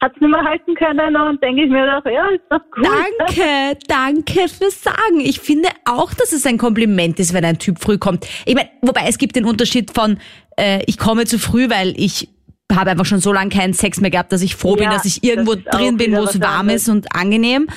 hat 0.02 0.12
es 0.16 0.20
nicht 0.20 0.30
mehr 0.30 0.44
halten 0.44 0.74
können 0.74 1.16
und 1.16 1.42
denke 1.42 1.64
ich 1.64 1.70
mir 1.70 1.86
doch, 1.86 2.10
ja, 2.10 2.26
ist 2.28 2.42
doch 2.50 2.60
cool. 2.76 2.84
Danke, 2.84 3.78
danke 3.88 4.48
fürs 4.48 4.82
Sagen. 4.82 5.20
Ich 5.20 5.40
finde 5.40 5.68
auch, 5.86 6.12
dass 6.12 6.32
es 6.32 6.44
ein 6.44 6.58
Kompliment 6.58 7.18
ist, 7.20 7.32
wenn 7.32 7.44
ein 7.44 7.58
Typ 7.58 7.78
früh 7.78 7.96
kommt. 7.96 8.26
Ich 8.44 8.54
meine, 8.54 8.68
wobei 8.82 9.06
es 9.08 9.16
gibt 9.16 9.34
den 9.34 9.46
Unterschied 9.46 9.92
von, 9.92 10.18
äh, 10.58 10.82
ich 10.86 10.98
komme 10.98 11.24
zu 11.24 11.38
früh, 11.38 11.70
weil 11.70 11.94
ich 11.96 12.28
habe 12.74 12.90
einfach 12.90 13.06
schon 13.06 13.20
so 13.20 13.32
lange 13.32 13.50
keinen 13.50 13.74
Sex 13.74 14.00
mehr 14.00 14.10
gehabt, 14.10 14.32
dass 14.32 14.42
ich 14.42 14.56
froh 14.56 14.76
ja, 14.76 14.82
bin, 14.82 14.90
dass 14.90 15.04
ich 15.04 15.24
irgendwo 15.24 15.54
drin 15.54 15.96
bin, 15.96 16.12
wo 16.16 16.24
es 16.24 16.40
warm 16.40 16.68
ist 16.68 16.88
und 16.88 17.14
angenehm. 17.14 17.68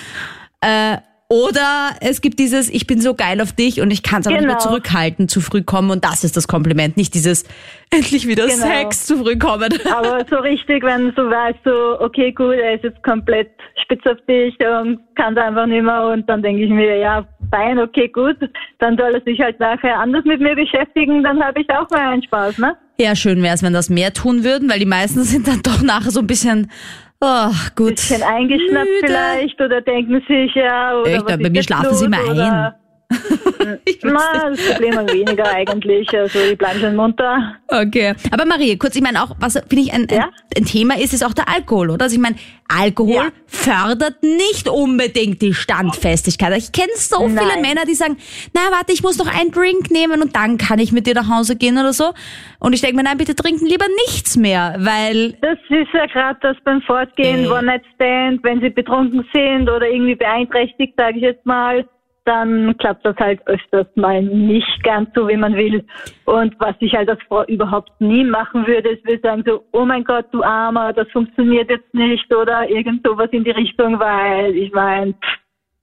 Äh, 0.61 0.97
oder 1.29 1.91
es 1.99 2.21
gibt 2.21 2.39
dieses, 2.39 2.69
ich 2.69 2.87
bin 2.87 3.01
so 3.01 3.13
geil 3.13 3.41
auf 3.41 3.51
dich 3.51 3.81
und 3.81 3.91
ich 3.91 4.01
kann 4.01 4.21
es 4.21 4.27
aber 4.27 4.37
genau. 4.37 4.47
nicht 4.47 4.55
mehr 4.55 4.63
genau. 4.63 4.69
zurückhalten, 4.69 5.27
zu 5.27 5.41
früh 5.41 5.61
kommen 5.61 5.91
und 5.91 6.05
das 6.05 6.23
ist 6.23 6.37
das 6.37 6.47
Kompliment, 6.47 6.95
nicht 6.95 7.13
dieses 7.13 7.43
endlich 7.89 8.27
wieder 8.27 8.47
genau. 8.47 8.65
Sex 8.65 9.05
zu 9.05 9.17
früh 9.17 9.37
kommen. 9.37 9.69
Aber 9.91 10.25
so 10.29 10.37
richtig, 10.37 10.83
wenn 10.83 11.13
du 11.13 11.29
weißt, 11.29 11.59
so, 11.65 11.99
okay, 11.99 12.31
gut, 12.31 12.55
er 12.55 12.75
ist 12.75 12.83
jetzt 12.83 13.03
komplett 13.03 13.49
spitz 13.83 14.05
auf 14.05 14.17
dich 14.27 14.55
und 14.59 14.99
kann 15.15 15.37
es 15.37 15.43
einfach 15.43 15.65
nicht 15.65 15.83
mehr 15.83 16.07
und 16.07 16.27
dann 16.29 16.41
denke 16.41 16.63
ich 16.63 16.69
mir, 16.69 16.97
ja, 16.97 17.27
fein, 17.51 17.79
okay, 17.79 18.07
gut, 18.07 18.37
dann 18.79 18.97
soll 18.97 19.15
er 19.15 19.21
sich 19.21 19.39
halt 19.39 19.59
nachher 19.59 19.99
anders 19.99 20.23
mit 20.25 20.39
mir 20.39 20.55
beschäftigen, 20.55 21.23
dann 21.23 21.43
habe 21.43 21.61
ich 21.61 21.69
auch 21.69 21.89
mal 21.89 22.13
einen 22.13 22.23
Spaß, 22.23 22.57
ne? 22.57 22.77
Ja, 22.99 23.15
schön 23.15 23.43
wäre 23.43 23.53
es, 23.53 23.61
wenn 23.61 23.73
das 23.73 23.89
mehr 23.89 24.11
tun 24.13 24.43
würden, 24.43 24.69
weil 24.69 24.79
die 24.79 24.85
meisten 24.85 25.23
sind 25.23 25.47
dann 25.47 25.61
doch 25.61 25.81
nachher 25.81 26.11
so 26.11 26.21
ein 26.21 26.27
bisschen 26.27 26.71
Oh, 27.19 27.51
gut. 27.75 27.95
Bisschen 27.95 28.21
eingeschnappt 28.21 28.85
Müde. 28.85 29.07
vielleicht 29.07 29.59
oder 29.59 29.81
denken 29.81 30.21
sich 30.27 30.53
ja. 30.53 30.99
Oder 30.99 31.11
Echt, 31.13 31.25
bei 31.25 31.49
mir 31.49 31.63
schlafen 31.63 31.95
sie 31.95 32.07
mal 32.07 32.39
ein. 32.39 32.73
ich 33.85 33.99
Na, 34.03 34.49
das 34.49 34.59
Problem 34.71 34.99
ist 34.99 35.13
weniger 35.13 35.47
eigentlich. 35.47 36.13
Also 36.17 36.39
ich 36.39 36.57
bleibe 36.57 36.79
schon 36.79 36.95
munter. 36.95 37.55
Okay. 37.67 38.13
Aber 38.31 38.45
Marie, 38.45 38.77
kurz, 38.77 38.95
ich 38.95 39.01
meine 39.01 39.23
auch, 39.23 39.31
was 39.39 39.53
finde 39.53 39.83
ich 39.83 39.93
ein, 39.93 40.07
ja? 40.11 40.29
ein, 40.55 40.65
Thema 40.65 40.97
ist, 40.97 41.13
ist 41.13 41.25
auch 41.25 41.33
der 41.33 41.47
Alkohol, 41.47 41.91
oder? 41.91 42.05
Also 42.05 42.15
ich 42.15 42.21
meine, 42.21 42.35
Alkohol 42.67 43.13
ja. 43.13 43.31
fördert 43.45 44.21
nicht 44.23 44.67
unbedingt 44.67 45.41
die 45.41 45.53
Standfestigkeit. 45.53 46.57
Ich 46.57 46.73
kenne 46.73 46.91
so 46.95 47.27
Nein. 47.27 47.37
viele 47.37 47.61
Männer, 47.61 47.85
die 47.85 47.93
sagen, 47.93 48.17
na 48.53 48.61
warte, 48.71 48.91
ich 48.91 49.03
muss 49.03 49.17
noch 49.17 49.33
einen 49.33 49.51
Drink 49.51 49.89
nehmen 49.89 50.21
und 50.21 50.35
dann 50.35 50.57
kann 50.57 50.79
ich 50.79 50.91
mit 50.91 51.07
dir 51.07 51.13
nach 51.13 51.29
Hause 51.29 51.55
gehen 51.55 51.77
oder 51.77 51.93
so. 51.93 52.11
Und 52.59 52.73
ich 52.73 52.81
denke 52.81 52.97
mir, 52.97 53.03
nein, 53.03 53.17
bitte 53.17 53.35
trinken 53.35 53.67
lieber 53.67 53.85
nichts 54.05 54.35
mehr, 54.35 54.75
weil... 54.79 55.33
Das 55.41 55.57
ist 55.69 55.93
ja 55.93 56.07
gerade 56.07 56.39
das 56.41 56.57
beim 56.65 56.81
Fortgehen, 56.81 57.45
äh. 57.45 57.47
One-Night-Stand, 57.47 58.43
wenn 58.43 58.59
sie 58.59 58.69
betrunken 58.69 59.25
sind 59.33 59.69
oder 59.69 59.87
irgendwie 59.87 60.15
beeinträchtigt, 60.15 60.93
sage 60.97 61.17
ich 61.17 61.23
jetzt 61.23 61.45
mal 61.45 61.85
dann 62.27 62.75
klappt 62.77 63.05
das 63.05 63.15
halt 63.17 63.45
öfters 63.47 63.87
mal 63.95 64.21
nicht 64.21 64.83
ganz 64.83 65.09
so, 65.15 65.27
wie 65.27 65.37
man 65.37 65.55
will. 65.55 65.85
Und 66.25 66.59
was 66.59 66.75
ich 66.79 66.93
halt 66.93 67.09
als 67.09 67.21
Frau 67.23 67.45
überhaupt 67.45 67.91
nie 67.99 68.23
machen 68.23 68.67
würde, 68.67 68.89
ist, 68.89 69.05
würde 69.05 69.21
sagen 69.21 69.43
so, 69.45 69.63
oh 69.71 69.85
mein 69.85 70.03
Gott, 70.03 70.25
du 70.31 70.43
Armer, 70.43 70.93
das 70.93 71.09
funktioniert 71.11 71.69
jetzt 71.69 71.93
nicht 71.93 72.33
oder 72.33 72.69
irgend 72.69 73.05
sowas 73.05 73.29
in 73.31 73.43
die 73.43 73.51
Richtung, 73.51 73.99
weil 73.99 74.55
ich 74.55 74.71
meine, 74.73 75.13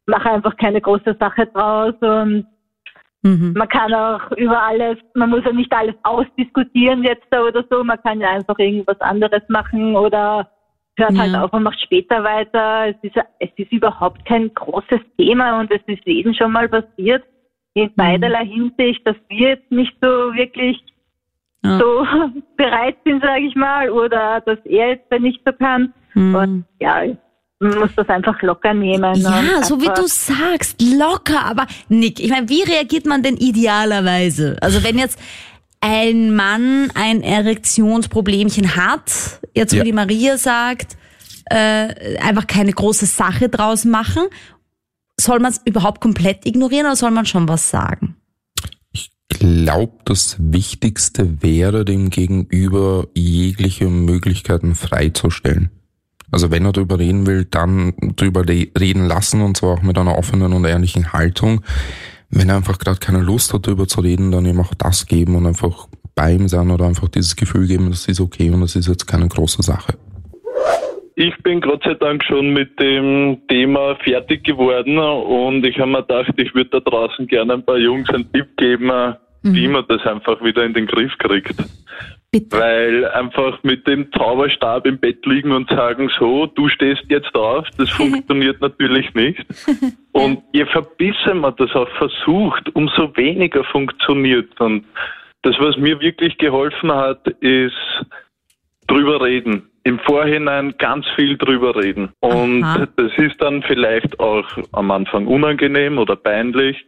mache 0.06 0.30
einfach 0.30 0.56
keine 0.56 0.80
große 0.80 1.16
Sache 1.18 1.46
draus 1.46 1.94
und 2.00 2.46
mhm. 3.22 3.54
man 3.56 3.68
kann 3.68 3.94
auch 3.94 4.30
über 4.32 4.62
alles, 4.62 4.98
man 5.14 5.30
muss 5.30 5.44
ja 5.44 5.52
nicht 5.52 5.72
alles 5.72 5.94
ausdiskutieren 6.02 7.02
jetzt 7.04 7.34
oder 7.34 7.64
so, 7.70 7.82
man 7.82 8.00
kann 8.02 8.20
ja 8.20 8.30
einfach 8.30 8.58
irgendwas 8.58 9.00
anderes 9.00 9.42
machen 9.48 9.96
oder 9.96 10.48
hört 10.96 11.18
halt 11.18 11.32
ja. 11.32 11.38
halt 11.38 11.44
auf 11.44 11.52
und 11.52 11.62
macht 11.64 11.80
später 11.80 12.22
weiter. 12.22 12.88
Es 12.88 12.96
ist, 13.02 13.16
es 13.38 13.50
ist 13.56 13.72
überhaupt 13.72 14.24
kein 14.24 14.52
großes 14.54 15.00
Thema 15.18 15.60
und 15.60 15.70
es 15.70 15.80
ist 15.86 16.04
jedem 16.06 16.34
schon 16.34 16.52
mal 16.52 16.68
passiert 16.68 17.24
in 17.74 17.86
mhm. 17.86 17.94
beiderlei 17.96 18.46
Hinsicht, 18.46 19.06
dass 19.06 19.16
wir 19.28 19.50
jetzt 19.50 19.70
nicht 19.70 19.92
so 20.00 20.08
wirklich 20.08 20.82
ja. 21.62 21.78
so 21.78 22.06
bereit 22.56 22.96
sind, 23.04 23.22
sage 23.22 23.46
ich 23.46 23.54
mal, 23.54 23.90
oder 23.90 24.40
dass 24.40 24.58
er 24.64 24.90
jetzt 24.90 25.10
nicht 25.20 25.40
so 25.44 25.52
kann. 25.52 25.92
Mhm. 26.14 26.34
Und 26.34 26.64
ja, 26.80 27.02
man 27.58 27.78
muss 27.78 27.94
das 27.96 28.08
einfach 28.08 28.40
locker 28.42 28.74
nehmen. 28.74 29.14
Ja, 29.14 29.62
so 29.62 29.80
wie 29.80 29.86
du 29.86 30.06
sagst, 30.06 30.80
locker. 30.80 31.44
Aber 31.44 31.66
Nick, 31.88 32.20
ich 32.20 32.30
meine, 32.30 32.48
wie 32.48 32.62
reagiert 32.62 33.06
man 33.06 33.22
denn 33.22 33.36
idealerweise? 33.36 34.56
Also 34.60 34.84
wenn 34.84 34.98
jetzt 34.98 35.18
ein 35.84 36.34
Mann 36.34 36.90
ein 36.94 37.22
Erektionsproblemchen 37.22 38.74
hat, 38.74 39.40
jetzt 39.54 39.74
wo 39.74 39.78
ja. 39.78 39.84
die 39.84 39.92
Maria 39.92 40.38
sagt, 40.38 40.96
äh, 41.44 42.16
einfach 42.16 42.46
keine 42.46 42.72
große 42.72 43.04
Sache 43.04 43.50
draus 43.50 43.84
machen, 43.84 44.22
soll 45.20 45.40
man 45.40 45.52
es 45.52 45.60
überhaupt 45.66 46.00
komplett 46.00 46.46
ignorieren 46.46 46.86
oder 46.86 46.96
soll 46.96 47.10
man 47.10 47.26
schon 47.26 47.48
was 47.48 47.68
sagen? 47.68 48.16
Ich 48.92 49.10
glaube, 49.28 49.98
das 50.06 50.36
Wichtigste 50.38 51.42
wäre 51.42 51.84
dem 51.84 52.08
Gegenüber 52.08 53.08
jegliche 53.14 53.90
Möglichkeiten 53.90 54.74
freizustellen. 54.74 55.68
Also 56.30 56.50
wenn 56.50 56.64
er 56.64 56.72
darüber 56.72 56.98
reden 56.98 57.26
will, 57.26 57.44
dann 57.44 57.92
darüber 58.16 58.48
reden 58.48 59.04
lassen 59.04 59.42
und 59.42 59.58
zwar 59.58 59.74
auch 59.74 59.82
mit 59.82 59.98
einer 59.98 60.16
offenen 60.16 60.54
und 60.54 60.64
ehrlichen 60.64 61.12
Haltung 61.12 61.60
wenn 62.34 62.48
er 62.48 62.56
einfach 62.56 62.78
gerade 62.78 62.98
keine 62.98 63.20
Lust 63.20 63.52
hat, 63.54 63.66
darüber 63.66 63.86
zu 63.86 64.00
reden, 64.00 64.30
dann 64.30 64.46
ihm 64.46 64.60
auch 64.60 64.74
das 64.74 65.06
geben 65.06 65.36
und 65.36 65.46
einfach 65.46 65.86
bei 66.14 66.32
ihm 66.32 66.48
sein 66.48 66.70
oder 66.70 66.86
einfach 66.86 67.08
dieses 67.08 67.36
Gefühl 67.36 67.66
geben, 67.66 67.90
das 67.90 68.06
ist 68.06 68.20
okay 68.20 68.50
und 68.50 68.60
das 68.60 68.76
ist 68.76 68.88
jetzt 68.88 69.06
keine 69.06 69.28
große 69.28 69.62
Sache. 69.62 69.94
Ich 71.16 71.36
bin 71.44 71.60
Gott 71.60 71.82
sei 71.84 71.94
Dank 71.94 72.24
schon 72.24 72.52
mit 72.52 72.78
dem 72.80 73.38
Thema 73.48 73.96
fertig 74.02 74.42
geworden 74.42 74.98
und 74.98 75.64
ich 75.64 75.78
habe 75.78 75.90
mir 75.90 76.02
gedacht, 76.02 76.32
ich 76.36 76.52
würde 76.54 76.70
da 76.70 76.80
draußen 76.80 77.26
gerne 77.28 77.54
ein 77.54 77.64
paar 77.64 77.78
Jungs 77.78 78.08
einen 78.10 78.30
Tipp 78.32 78.56
geben, 78.56 78.86
mhm. 79.42 79.54
wie 79.54 79.68
man 79.68 79.84
das 79.88 80.02
einfach 80.02 80.42
wieder 80.42 80.64
in 80.64 80.74
den 80.74 80.86
Griff 80.86 81.12
kriegt. 81.18 81.54
Bitte. 82.34 82.58
Weil 82.58 83.04
einfach 83.12 83.62
mit 83.62 83.86
dem 83.86 84.10
Zauberstab 84.10 84.86
im 84.86 84.98
Bett 84.98 85.24
liegen 85.24 85.52
und 85.52 85.70
sagen, 85.70 86.10
so, 86.18 86.46
du 86.46 86.68
stehst 86.68 87.04
jetzt 87.08 87.30
drauf, 87.32 87.64
das 87.78 87.88
funktioniert 87.92 88.60
natürlich 88.60 89.14
nicht. 89.14 89.46
Und 90.12 90.42
je 90.52 90.66
verbissener 90.66 91.34
man 91.34 91.54
das 91.56 91.70
auch 91.76 91.88
versucht, 91.90 92.74
umso 92.74 93.16
weniger 93.16 93.62
funktioniert. 93.62 94.60
Und 94.60 94.84
das, 95.42 95.54
was 95.60 95.76
mir 95.76 96.00
wirklich 96.00 96.36
geholfen 96.38 96.90
hat, 96.92 97.24
ist 97.40 97.74
drüber 98.88 99.20
reden. 99.20 99.70
im 99.84 99.98
Vorhinein 100.00 100.74
ganz 100.78 101.06
viel 101.14 101.36
drüber 101.36 101.76
reden. 101.76 102.08
Und 102.20 102.64
Aha. 102.64 102.88
das 102.96 103.12
ist 103.18 103.40
dann 103.40 103.62
vielleicht 103.62 104.18
auch 104.18 104.46
am 104.72 104.90
Anfang 104.90 105.26
unangenehm 105.26 105.98
oder 105.98 106.16
peinlich, 106.16 106.84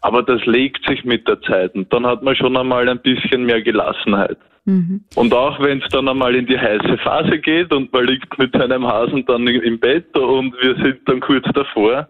aber 0.00 0.22
das 0.22 0.44
legt 0.46 0.88
sich 0.88 1.04
mit 1.04 1.26
der 1.26 1.40
Zeit 1.42 1.74
und 1.74 1.92
dann 1.92 2.06
hat 2.06 2.22
man 2.22 2.36
schon 2.36 2.56
einmal 2.56 2.88
ein 2.88 3.00
bisschen 3.00 3.44
mehr 3.46 3.62
Gelassenheit. 3.62 4.38
Mhm. 4.66 5.04
Und 5.14 5.32
auch 5.32 5.60
wenn 5.60 5.80
es 5.80 5.88
dann 5.88 6.08
einmal 6.08 6.34
in 6.34 6.46
die 6.46 6.58
heiße 6.58 6.98
Phase 6.98 7.38
geht 7.38 7.72
und 7.72 7.92
man 7.92 8.04
liegt 8.04 8.36
mit 8.38 8.52
seinem 8.52 8.86
Hasen 8.86 9.24
dann 9.26 9.46
im 9.46 9.78
Bett 9.78 10.16
und 10.18 10.54
wir 10.60 10.74
sind 10.76 10.98
dann 11.06 11.20
kurz 11.20 11.46
davor, 11.54 12.08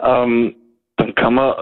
ähm, 0.00 0.54
dann 0.96 1.14
kann 1.14 1.34
man 1.34 1.54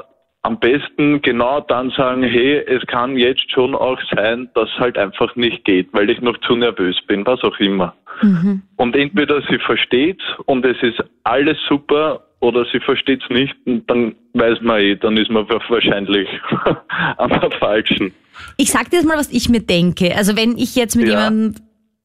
am 0.43 0.61
besten 0.61 1.21
genau 1.23 1.61
dann 1.61 1.91
sagen, 1.91 2.23
hey, 2.23 2.59
es 2.67 2.87
kann 2.87 3.17
jetzt 3.17 3.51
schon 3.51 3.75
auch 3.75 3.99
sein, 4.15 4.49
dass 4.55 4.69
es 4.69 4.79
halt 4.79 4.99
einfach 4.99 5.35
nicht 5.37 5.65
geht, 5.65 5.89
weil 5.93 6.11
ich 6.11 6.21
noch 6.21 6.39
zu 6.39 6.55
nervös 6.55 7.01
bin, 7.07 7.27
was 7.27 7.43
auch 7.43 7.59
immer. 7.59 7.95
Mhm. 8.23 8.63
Und 8.77 8.95
entweder 8.95 9.43
sie 9.49 9.59
versteht 9.59 10.23
und 10.45 10.65
es 10.65 10.81
ist 10.83 11.03
alles 11.25 11.57
super 11.67 12.23
oder 12.41 12.67
sie 12.67 12.81
versteht 12.81 13.23
es 13.25 13.31
nicht 13.31 13.55
und 13.65 13.91
dann 13.91 14.15
weiß 14.35 14.61
man 14.61 14.81
eh, 14.81 14.95
dann 14.97 15.17
ist 15.17 15.31
man 15.31 15.49
wahrscheinlich 15.49 16.29
am 17.17 17.31
falschen. 17.59 18.13
Ich 18.57 18.71
sag 18.71 18.91
dir 18.91 18.97
jetzt 18.97 19.07
mal, 19.07 19.19
was 19.19 19.29
ich 19.31 19.49
mir 19.49 19.61
denke. 19.61 20.15
Also 20.17 20.37
wenn 20.37 20.59
ich 20.59 20.75
jetzt 20.75 20.97
mit 20.97 21.07
ja. 21.07 21.13
jemandem 21.13 21.55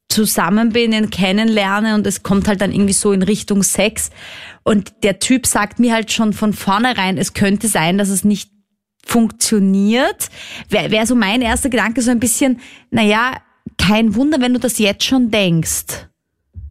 zusammen 0.10 0.72
bin, 0.72 0.92
ihn 0.92 1.12
kennenlerne 1.12 1.94
und 1.96 2.08
es 2.08 2.24
kommt 2.24 2.48
halt 2.48 2.62
dann 2.62 2.72
irgendwie 2.72 2.94
so 2.94 3.12
in 3.12 3.22
Richtung 3.22 3.62
Sex 3.62 4.10
und 4.64 4.92
der 5.04 5.20
Typ 5.20 5.46
sagt 5.46 5.80
mir 5.80 5.94
halt 5.94 6.12
schon 6.12 6.34
von 6.34 6.54
vornherein, 6.54 7.18
es 7.18 7.34
könnte 7.34 7.68
sein, 7.68 7.98
dass 7.98 8.10
es 8.10 8.24
nicht 8.24 8.50
funktioniert, 9.06 10.30
wäre 10.70 10.92
wär 10.92 11.06
so 11.06 11.16
mein 11.16 11.42
erster 11.42 11.70
Gedanke 11.70 12.02
so 12.02 12.12
ein 12.12 12.20
bisschen, 12.20 12.60
naja, 12.92 13.38
kein 13.78 14.16
Wunder, 14.16 14.42
wenn 14.42 14.54
du 14.54 14.60
das 14.60 14.80
jetzt 14.80 15.04
schon 15.04 15.32
denkst. 15.32 16.08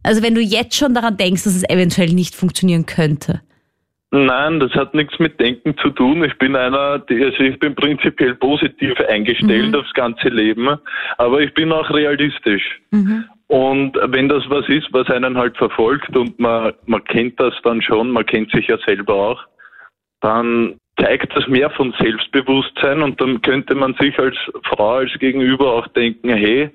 Also 0.03 0.21
wenn 0.21 0.35
du 0.35 0.41
jetzt 0.41 0.75
schon 0.75 0.93
daran 0.93 1.17
denkst, 1.17 1.43
dass 1.43 1.55
es 1.55 1.63
eventuell 1.63 2.13
nicht 2.13 2.35
funktionieren 2.35 2.85
könnte. 2.85 3.41
Nein, 4.11 4.59
das 4.59 4.71
hat 4.73 4.95
nichts 4.95 5.19
mit 5.19 5.39
Denken 5.39 5.77
zu 5.77 5.91
tun. 5.91 6.23
Ich 6.23 6.35
bin 6.39 6.55
einer, 6.55 6.97
die, 6.97 7.23
also 7.23 7.43
ich 7.43 7.59
bin 7.59 7.75
prinzipiell 7.75 8.33
positiv 8.35 8.99
eingestellt 9.07 9.67
mhm. 9.67 9.75
aufs 9.75 9.93
ganze 9.93 10.29
Leben, 10.29 10.67
aber 11.17 11.41
ich 11.41 11.53
bin 11.53 11.71
auch 11.71 11.89
realistisch. 11.91 12.81
Mhm. 12.89 13.25
Und 13.47 13.97
wenn 14.07 14.27
das 14.27 14.43
was 14.49 14.67
ist, 14.67 14.87
was 14.93 15.09
einen 15.09 15.37
halt 15.37 15.57
verfolgt 15.57 16.15
und 16.15 16.39
man, 16.39 16.73
man 16.87 17.03
kennt 17.03 17.39
das 17.39 17.53
dann 17.63 17.81
schon, 17.83 18.09
man 18.09 18.25
kennt 18.25 18.51
sich 18.51 18.67
ja 18.67 18.77
selber 18.85 19.13
auch, 19.13 19.43
dann 20.21 20.79
zeigt 20.99 21.35
das 21.35 21.47
mehr 21.47 21.69
von 21.69 21.93
Selbstbewusstsein 21.99 23.03
und 23.03 23.21
dann 23.21 23.41
könnte 23.41 23.75
man 23.75 23.93
sich 23.99 24.17
als 24.17 24.35
Frau, 24.63 24.95
als 24.95 25.13
Gegenüber 25.19 25.73
auch 25.73 25.87
denken, 25.89 26.29
hey, 26.29 26.71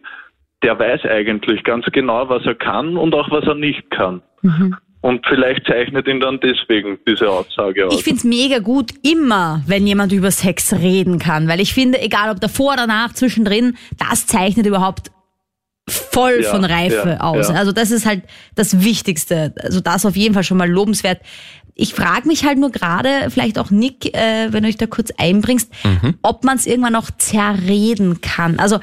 der 0.62 0.78
weiß 0.78 1.04
eigentlich 1.04 1.62
ganz 1.64 1.84
genau, 1.86 2.28
was 2.28 2.44
er 2.46 2.54
kann 2.54 2.96
und 2.96 3.14
auch 3.14 3.30
was 3.30 3.44
er 3.44 3.54
nicht 3.54 3.90
kann. 3.90 4.22
Mhm. 4.42 4.76
Und 5.04 5.22
vielleicht 5.28 5.66
zeichnet 5.66 6.08
ihn 6.08 6.18
dann 6.18 6.40
deswegen 6.40 6.98
diese 7.06 7.28
Aussage 7.28 7.86
aus. 7.86 7.94
Ich 7.94 8.04
finde 8.04 8.20
es 8.20 8.24
mega 8.24 8.58
gut, 8.60 8.90
immer, 9.02 9.62
wenn 9.66 9.86
jemand 9.86 10.12
über 10.12 10.30
Sex 10.30 10.72
reden 10.72 11.18
kann, 11.18 11.46
weil 11.46 11.60
ich 11.60 11.74
finde, 11.74 12.00
egal 12.00 12.30
ob 12.30 12.40
davor 12.40 12.68
oder 12.68 12.86
danach, 12.86 13.12
zwischendrin, 13.12 13.76
das 13.98 14.26
zeichnet 14.26 14.64
überhaupt 14.64 15.10
voll 15.86 16.40
ja, 16.42 16.50
von 16.50 16.64
Reife 16.64 17.18
ja, 17.18 17.20
aus. 17.20 17.50
Ja. 17.50 17.56
Also 17.56 17.72
das 17.72 17.90
ist 17.90 18.06
halt 18.06 18.22
das 18.54 18.82
Wichtigste. 18.82 19.52
Also 19.62 19.80
das 19.80 20.06
auf 20.06 20.16
jeden 20.16 20.32
Fall 20.32 20.42
schon 20.42 20.56
mal 20.56 20.70
lobenswert. 20.70 21.20
Ich 21.74 21.92
frage 21.92 22.26
mich 22.26 22.46
halt 22.46 22.56
nur 22.56 22.70
gerade, 22.70 23.28
vielleicht 23.28 23.58
auch 23.58 23.70
Nick, 23.70 24.16
äh, 24.16 24.54
wenn 24.54 24.62
du 24.62 24.68
dich 24.68 24.78
da 24.78 24.86
kurz 24.86 25.12
einbringst, 25.18 25.70
mhm. 25.84 26.14
ob 26.22 26.44
man 26.44 26.56
es 26.56 26.64
irgendwann 26.64 26.94
noch 26.94 27.10
zerreden 27.10 28.22
kann. 28.22 28.58
Also 28.58 28.78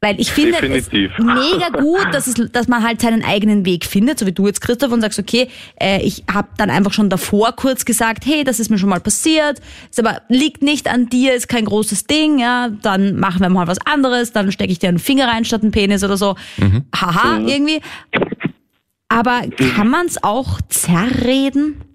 weil 0.00 0.18
ich 0.18 0.32
finde 0.32 0.52
Definitiv. 0.52 1.12
es 1.18 1.24
mega 1.24 1.68
gut, 1.78 2.06
dass, 2.12 2.26
es, 2.26 2.34
dass 2.52 2.68
man 2.68 2.82
halt 2.82 3.02
seinen 3.02 3.22
eigenen 3.22 3.66
Weg 3.66 3.84
findet, 3.84 4.18
so 4.18 4.26
wie 4.26 4.32
du 4.32 4.46
jetzt, 4.46 4.60
Christoph, 4.60 4.92
und 4.92 5.02
sagst, 5.02 5.18
okay, 5.18 5.48
äh, 5.80 6.00
ich 6.02 6.24
habe 6.32 6.48
dann 6.56 6.70
einfach 6.70 6.92
schon 6.92 7.10
davor 7.10 7.52
kurz 7.52 7.84
gesagt, 7.84 8.24
hey, 8.24 8.42
das 8.42 8.60
ist 8.60 8.70
mir 8.70 8.78
schon 8.78 8.88
mal 8.88 9.00
passiert, 9.00 9.60
ist 9.90 9.98
aber 9.98 10.22
liegt 10.28 10.62
nicht 10.62 10.88
an 10.88 11.08
dir, 11.08 11.34
ist 11.34 11.48
kein 11.48 11.66
großes 11.66 12.06
Ding, 12.06 12.38
ja, 12.38 12.68
dann 12.68 13.16
machen 13.16 13.40
wir 13.42 13.50
mal 13.50 13.66
was 13.66 13.78
anderes, 13.84 14.32
dann 14.32 14.50
stecke 14.52 14.72
ich 14.72 14.78
dir 14.78 14.88
einen 14.88 14.98
Finger 14.98 15.28
rein 15.28 15.44
statt 15.44 15.62
einen 15.62 15.72
Penis 15.72 16.02
oder 16.02 16.16
so. 16.16 16.34
Mhm. 16.56 16.84
Haha, 16.94 17.38
mhm. 17.38 17.48
irgendwie. 17.48 17.80
Aber 19.08 19.42
kann 19.74 19.88
man 19.88 20.06
es 20.06 20.22
auch 20.22 20.60
zerreden? 20.68 21.89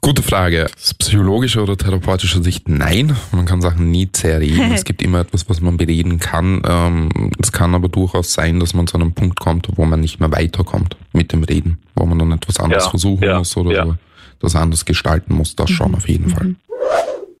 Gute 0.00 0.22
Frage. 0.22 0.66
Aus 0.74 0.94
psychologischer 0.94 1.62
oder 1.62 1.76
therapeutischer 1.76 2.42
Sicht 2.42 2.68
nein. 2.68 3.16
Man 3.30 3.46
kann 3.46 3.60
Sachen 3.60 3.90
nie 3.90 4.10
zerreden. 4.10 4.70
es 4.74 4.84
gibt 4.84 5.00
immer 5.00 5.20
etwas, 5.20 5.48
was 5.48 5.60
man 5.60 5.76
bereden 5.76 6.18
kann. 6.18 6.60
Ähm, 6.68 7.30
es 7.40 7.52
kann 7.52 7.74
aber 7.74 7.88
durchaus 7.88 8.32
sein, 8.32 8.58
dass 8.58 8.74
man 8.74 8.88
zu 8.88 8.96
einem 8.96 9.14
Punkt 9.14 9.38
kommt, 9.38 9.68
wo 9.76 9.84
man 9.84 10.00
nicht 10.00 10.18
mehr 10.18 10.32
weiterkommt 10.32 10.96
mit 11.12 11.32
dem 11.32 11.44
Reden, 11.44 11.78
wo 11.94 12.04
man 12.04 12.18
dann 12.18 12.32
etwas 12.32 12.58
anderes 12.58 12.84
ja, 12.84 12.90
versuchen 12.90 13.22
ja, 13.22 13.38
muss 13.38 13.56
oder 13.56 13.72
ja. 13.72 13.86
so, 13.86 13.94
das 14.40 14.56
anders 14.56 14.84
gestalten 14.84 15.34
muss. 15.34 15.54
Das 15.54 15.70
schon 15.70 15.94
auf 15.94 16.08
jeden 16.08 16.28
Fall. 16.28 16.56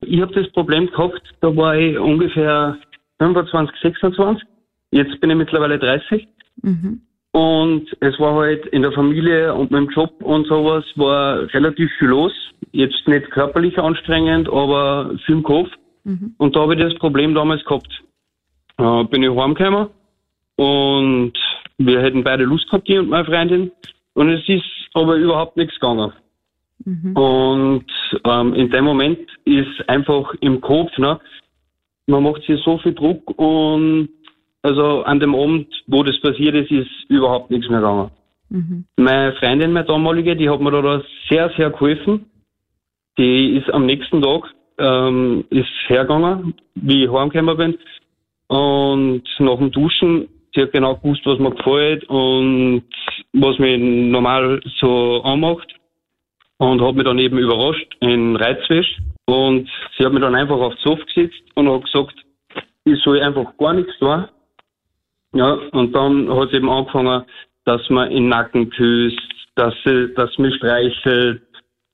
Ich 0.02 0.20
habe 0.20 0.32
das 0.32 0.50
Problem 0.52 0.86
gehabt, 0.86 1.20
da 1.40 1.54
war 1.56 1.76
ich 1.76 1.98
ungefähr 1.98 2.76
25, 3.18 3.74
26. 3.82 4.46
Jetzt 4.92 5.20
bin 5.20 5.30
ich 5.30 5.36
mittlerweile 5.36 5.78
30. 5.78 6.28
Mhm. 6.62 7.00
Und 7.32 7.86
es 8.00 8.18
war 8.20 8.34
halt 8.34 8.66
in 8.66 8.82
der 8.82 8.92
Familie 8.92 9.54
und 9.54 9.70
mit 9.70 9.80
dem 9.80 9.88
Job 9.88 10.12
und 10.22 10.46
sowas 10.46 10.84
war 10.96 11.52
relativ 11.54 11.90
viel 11.98 12.08
los. 12.08 12.32
Jetzt 12.72 13.08
nicht 13.08 13.30
körperlich 13.30 13.78
anstrengend, 13.78 14.48
aber 14.48 15.12
viel 15.24 15.36
im 15.36 15.42
Kopf. 15.42 15.70
Mhm. 16.04 16.34
Und 16.36 16.54
da 16.54 16.60
habe 16.60 16.74
ich 16.74 16.80
das 16.80 16.94
Problem 16.96 17.34
damals 17.34 17.64
gehabt. 17.64 18.02
Äh, 18.78 19.04
bin 19.04 19.22
ich 19.22 19.30
heimgekommen 19.30 19.88
und 20.56 21.32
wir 21.78 22.00
hätten 22.02 22.22
beide 22.22 22.44
Lust 22.44 22.66
gehabt, 22.66 22.86
die 22.88 22.98
und 22.98 23.08
meine 23.08 23.24
Freundin. 23.24 23.72
Und 24.14 24.28
es 24.28 24.46
ist 24.48 24.64
aber 24.92 25.16
überhaupt 25.16 25.56
nichts 25.56 25.74
gegangen. 25.74 26.12
Mhm. 26.84 27.16
Und 27.16 27.86
ähm, 28.24 28.54
in 28.54 28.70
dem 28.70 28.84
Moment 28.84 29.20
ist 29.44 29.88
einfach 29.88 30.34
im 30.40 30.60
Kopf, 30.60 30.96
ne, 30.98 31.18
man 32.06 32.22
macht 32.24 32.42
sich 32.42 32.60
so 32.62 32.78
viel 32.78 32.94
Druck 32.94 33.38
und 33.38 34.08
also 34.62 35.02
an 35.04 35.20
dem 35.20 35.34
Abend, 35.34 35.66
wo 35.86 36.02
das 36.02 36.20
passiert 36.20 36.54
ist, 36.54 36.70
ist 36.70 36.90
überhaupt 37.08 37.50
nichts 37.50 37.68
mehr 37.68 37.80
gegangen. 37.80 38.10
Mhm. 38.48 38.84
Meine 38.96 39.32
Freundin, 39.34 39.72
meine 39.72 39.86
damalige, 39.86 40.36
die 40.36 40.48
hat 40.48 40.60
mir 40.60 40.70
da 40.70 41.02
sehr, 41.28 41.50
sehr 41.56 41.70
geholfen. 41.70 42.26
Die 43.18 43.56
ist 43.56 43.70
am 43.72 43.86
nächsten 43.86 44.22
Tag 44.22 44.54
ähm, 44.78 45.44
ist 45.50 45.68
hergegangen, 45.86 46.54
wie 46.74 47.04
ich 47.04 47.10
heimgekommen 47.10 47.56
bin. 47.56 47.78
Und 48.48 49.22
nach 49.38 49.56
dem 49.56 49.70
Duschen, 49.70 50.28
sie 50.54 50.62
hat 50.62 50.72
genau 50.72 50.96
gewusst, 50.96 51.24
was 51.24 51.38
mir 51.38 51.50
gefällt 51.50 52.04
und 52.08 52.84
was 53.32 53.58
mich 53.58 53.78
normal 53.80 54.60
so 54.80 55.22
anmacht. 55.22 55.74
Und 56.58 56.80
hat 56.80 56.94
mich 56.94 57.04
dann 57.04 57.18
eben 57.18 57.38
überrascht 57.38 57.96
in 58.00 58.36
Reizwäsch. 58.36 58.98
Und 59.26 59.68
sie 59.96 60.04
hat 60.04 60.12
mich 60.12 60.22
dann 60.22 60.34
einfach 60.34 60.58
aufs 60.58 60.82
Sofa 60.82 61.02
gesetzt 61.04 61.42
und 61.54 61.70
hat 61.70 61.84
gesagt, 61.84 62.14
ich 62.84 63.00
soll 63.02 63.20
einfach 63.20 63.56
gar 63.56 63.72
nichts 63.74 63.98
tun. 63.98 64.26
Ja, 65.34 65.52
und 65.72 65.92
dann 65.92 66.28
hat 66.28 66.48
es 66.48 66.54
eben 66.54 66.68
angefangen, 66.68 67.24
dass 67.64 67.80
man 67.88 68.10
in 68.10 68.24
den 68.24 68.28
Nacken 68.28 68.70
küsst, 68.70 69.18
dass 69.54 69.74
sie, 69.84 70.12
dass 70.14 70.36
mich 70.38 70.54
streichelt 70.56 71.42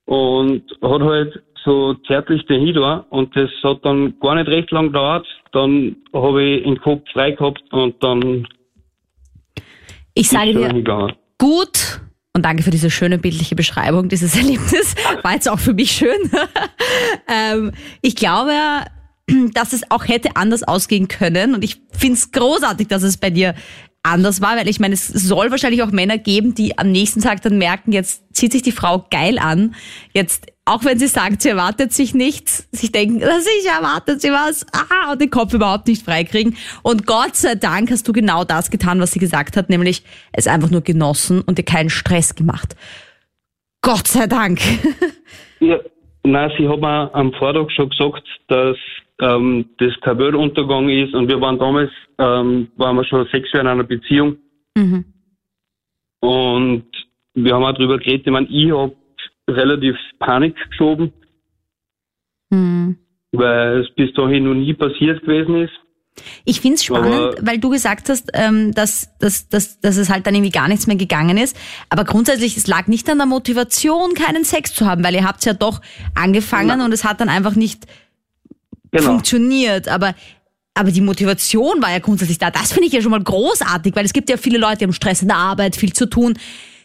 und 0.07 0.63
hat 0.83 1.03
halt 1.03 1.43
so 1.65 1.95
zärtlich 2.07 2.45
den 2.47 2.65
Hidor 2.65 3.07
und 3.11 3.35
das 3.37 3.51
hat 3.63 3.85
dann 3.85 4.19
gar 4.21 4.37
nicht 4.37 4.49
recht 4.49 4.71
lang 4.71 4.87
gedauert. 4.87 5.27
Dann 5.53 5.97
habe 6.13 6.43
ich 6.43 6.65
den 6.65 6.81
Kopf 6.81 7.03
frei 7.13 7.33
gehabt 7.33 7.63
und 7.73 8.03
dann 8.03 8.47
ich 10.15 10.29
sage 10.29 10.53
dir, 10.53 11.17
gut 11.39 12.01
und 12.35 12.45
danke 12.45 12.63
für 12.63 12.71
diese 12.71 12.91
schöne 12.91 13.19
bildliche 13.19 13.55
Beschreibung 13.55 14.09
dieses 14.09 14.37
Erlebnisses. 14.37 14.95
War 15.23 15.35
jetzt 15.35 15.49
auch 15.49 15.59
für 15.59 15.75
mich 15.75 15.93
schön. 15.93 16.31
ähm, 17.29 17.73
ich 18.03 18.17
glaube, 18.17 18.53
dass 19.55 19.73
es 19.73 19.91
auch 19.91 20.07
hätte 20.07 20.37
anders 20.37 20.63
ausgehen 20.63 21.09
können. 21.09 21.55
Und 21.55 21.65
ich 21.65 21.81
finde 21.93 22.15
es 22.15 22.33
großartig, 22.33 22.89
dass 22.89 23.03
es 23.03 23.17
bei 23.17 23.31
dir 23.31 23.55
anders 24.03 24.41
war, 24.41 24.57
weil 24.57 24.69
ich 24.69 24.81
meine, 24.81 24.95
es 24.95 25.09
soll 25.09 25.51
wahrscheinlich 25.51 25.83
auch 25.83 25.91
Männer 25.91 26.19
geben, 26.19 26.55
die 26.55 26.79
am 26.79 26.91
nächsten 26.91 27.21
Tag 27.21 27.43
dann 27.43 27.59
merken, 27.59 27.93
jetzt 27.93 28.35
zieht 28.35 28.53
sich 28.53 28.63
die 28.63 28.73
Frau 28.73 29.05
geil 29.11 29.39
an. 29.39 29.75
Jetzt, 30.13 30.47
auch 30.65 30.85
wenn 30.85 30.99
sie 30.99 31.09
sagt, 31.09 31.43
sie 31.43 31.51
erwartet 31.51 31.93
sich 31.93 32.15
nichts, 32.15 32.69
sich 32.73 32.93
denken, 32.93 33.19
sicher 33.19 33.77
erwartet 33.77 34.21
sie 34.21 34.31
was, 34.31 34.67
aha, 34.73 35.13
und 35.13 35.21
den 35.21 35.31
Kopf 35.31 35.53
überhaupt 35.53 35.89
nicht 35.89 36.05
freikriegen. 36.05 36.57
Und 36.83 37.07
Gott 37.07 37.37
sei 37.37 37.55
Dank 37.57 37.91
hast 37.91 38.07
du 38.07 38.13
genau 38.13 38.45
das 38.45 38.71
getan, 38.71 39.01
was 39.01 39.13
sie 39.13 39.19
gesagt 39.19 39.57
hat, 39.57 39.69
nämlich 39.69 40.05
es 40.33 40.47
einfach 40.47 40.71
nur 40.71 40.83
genossen 40.83 41.43
und 41.43 41.59
dir 41.59 41.65
keinen 41.65 41.91
Stress 41.91 42.35
gemacht. 42.35 42.77
Gott 43.83 44.09
sei 44.09 44.27
Dank. 44.27 44.61
Ja, 45.61 45.77
nein, 46.23 46.53
sie 46.57 46.69
hat 46.69 46.81
mir 46.81 47.13
am 47.13 47.33
Vortag 47.33 47.69
schon 47.75 47.91
gesagt, 47.91 48.23
dass 48.47 48.77
ähm, 49.21 49.67
das 49.79 49.93
kein 50.01 50.19
Weltuntergang 50.19 50.89
ist. 50.89 51.15
Und 51.15 51.29
wir 51.29 51.41
waren 51.41 51.59
damals, 51.59 51.91
ähm, 52.19 52.69
waren 52.77 52.97
wir 52.97 53.05
schon 53.05 53.27
sechs 53.33 53.51
Jahre 53.53 53.67
in 53.67 53.73
einer 53.73 53.85
Beziehung. 53.85 54.37
Mhm. 54.77 55.05
Und 56.21 56.87
wir 57.35 57.55
haben 57.55 57.65
auch 57.65 57.73
darüber 57.73 57.99
geredet, 57.99 58.27
ich 58.27 58.33
meine, 58.33 58.49
ich 58.49 58.71
habe 58.73 58.95
relativ 59.49 59.97
Panik 60.19 60.57
geschoben, 60.71 61.13
mhm. 62.51 62.99
weil 63.33 63.81
es 63.81 63.95
bis 63.95 64.13
dahin 64.15 64.45
noch 64.45 64.55
nie 64.55 64.75
passiert 64.75 65.21
gewesen 65.23 65.63
ist. 65.63 65.73
Ich 66.45 66.61
find's 66.61 66.85
spannend, 66.85 67.15
Aber- 67.15 67.47
weil 67.47 67.59
du 67.59 67.71
gesagt 67.71 68.09
hast, 68.09 68.31
ähm, 68.35 68.73
dass, 68.75 69.17
dass, 69.19 69.49
dass, 69.49 69.79
dass 69.81 69.97
es 69.97 70.11
halt 70.11 70.27
dann 70.27 70.35
irgendwie 70.35 70.51
gar 70.51 70.67
nichts 70.67 70.89
mehr 70.89 70.97
gegangen 70.97 71.39
ist. 71.39 71.57
Aber 71.91 72.05
grundsätzlich, 72.05 72.57
es 72.57 72.67
lag 72.67 72.89
nicht 72.89 73.09
an 73.09 73.19
der 73.19 73.27
Motivation, 73.27 74.15
keinen 74.15 74.43
Sex 74.43 74.75
zu 74.75 74.87
haben, 74.87 75.05
weil 75.05 75.15
ihr 75.15 75.25
habt 75.25 75.45
ja 75.45 75.55
doch 75.55 75.81
angefangen 76.17 76.81
und 76.81 76.93
es 76.93 77.05
hat 77.05 77.21
dann 77.21 77.29
einfach 77.29 77.55
nicht 77.55 77.87
Genau. 78.91 79.05
funktioniert. 79.05 79.89
Aber, 79.89 80.15
aber 80.75 80.91
die 80.91 81.01
Motivation 81.01 81.83
war 81.83 81.91
ja 81.91 81.99
grundsätzlich 81.99 82.39
da. 82.39 82.51
Das 82.51 82.73
finde 82.73 82.87
ich 82.87 82.93
ja 82.93 83.03
schon 83.03 83.11
mal 83.11 83.23
großartig, 83.23 83.95
weil 83.95 84.05
es 84.05 84.13
gibt 84.13 84.31
ja 84.31 84.37
viele 84.37 84.59
Leute, 84.59 84.79
die 84.79 84.85
haben 84.85 84.93
Stress 84.93 85.23
in 85.23 85.29
der 85.29 85.37
Arbeit, 85.37 85.77
viel 85.77 85.93
zu 85.93 86.07
tun. 86.07 86.35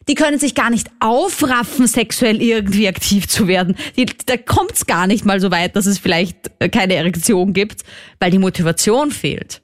Die 0.08 0.16
können 0.16 0.38
sich 0.38 0.54
gar 0.54 0.70
nicht 0.70 0.90
aufraffen, 1.00 1.88
sexuell 1.88 2.42
irgendwie 2.42 2.88
aktiv 2.90 3.28
zu 3.28 3.48
werden. 3.48 3.76
Die, 3.96 4.06
da 4.06 4.36
kommt's 4.36 4.86
gar 4.86 5.08
nicht 5.08 5.26
mal 5.26 5.40
so 5.40 5.50
weit, 5.50 5.76
dass 5.78 5.86
es 5.86 5.98
vielleicht 5.98 6.52
äh, 6.60 6.68
keine 6.68 6.96
Erektion 6.96 7.54
gibt, 7.54 7.84
weil 8.20 8.32
die 8.32 8.40
Motivation 8.40 9.12
fehlt. 9.12 9.62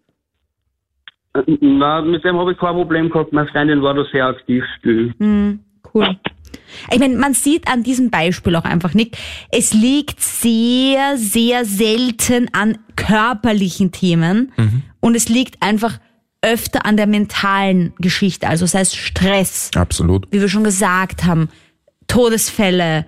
Na, 1.62 2.02
mit 2.02 2.24
dem 2.24 2.38
habe 2.38 2.54
ich 2.54 2.58
kein 2.58 2.74
Problem 2.74 3.10
gehabt. 3.10 3.34
Meine 3.34 3.50
Freundin 3.50 3.82
war 3.82 3.94
da 3.94 4.04
sehr 4.12 4.26
aktiv 4.26 4.64
still. 4.80 5.14
Cool. 5.94 6.18
Ich 6.92 7.00
meine, 7.00 7.18
man 7.18 7.34
sieht 7.34 7.68
an 7.68 7.84
diesem 7.84 8.10
Beispiel 8.10 8.56
auch 8.56 8.64
einfach 8.64 8.94
nicht, 8.94 9.18
es 9.52 9.74
liegt 9.74 10.22
sehr, 10.22 11.18
sehr 11.18 11.66
selten 11.66 12.54
an 12.54 12.78
körperlichen 12.96 13.92
Themen 13.92 14.52
und 15.00 15.16
es 15.16 15.30
liegt 15.30 15.62
einfach 15.62 16.00
öfter 16.42 16.86
an 16.86 16.98
der 16.98 17.08
mentalen 17.08 17.94
Geschichte, 18.00 18.48
also 18.48 18.66
sei 18.66 18.82
es 18.82 18.96
Stress, 18.96 19.72
Absolut. 19.76 20.28
wie 20.32 20.40
wir 20.40 20.50
schon 20.50 20.64
gesagt 20.64 21.26
haben, 21.26 21.50
Todesfälle, 22.08 23.06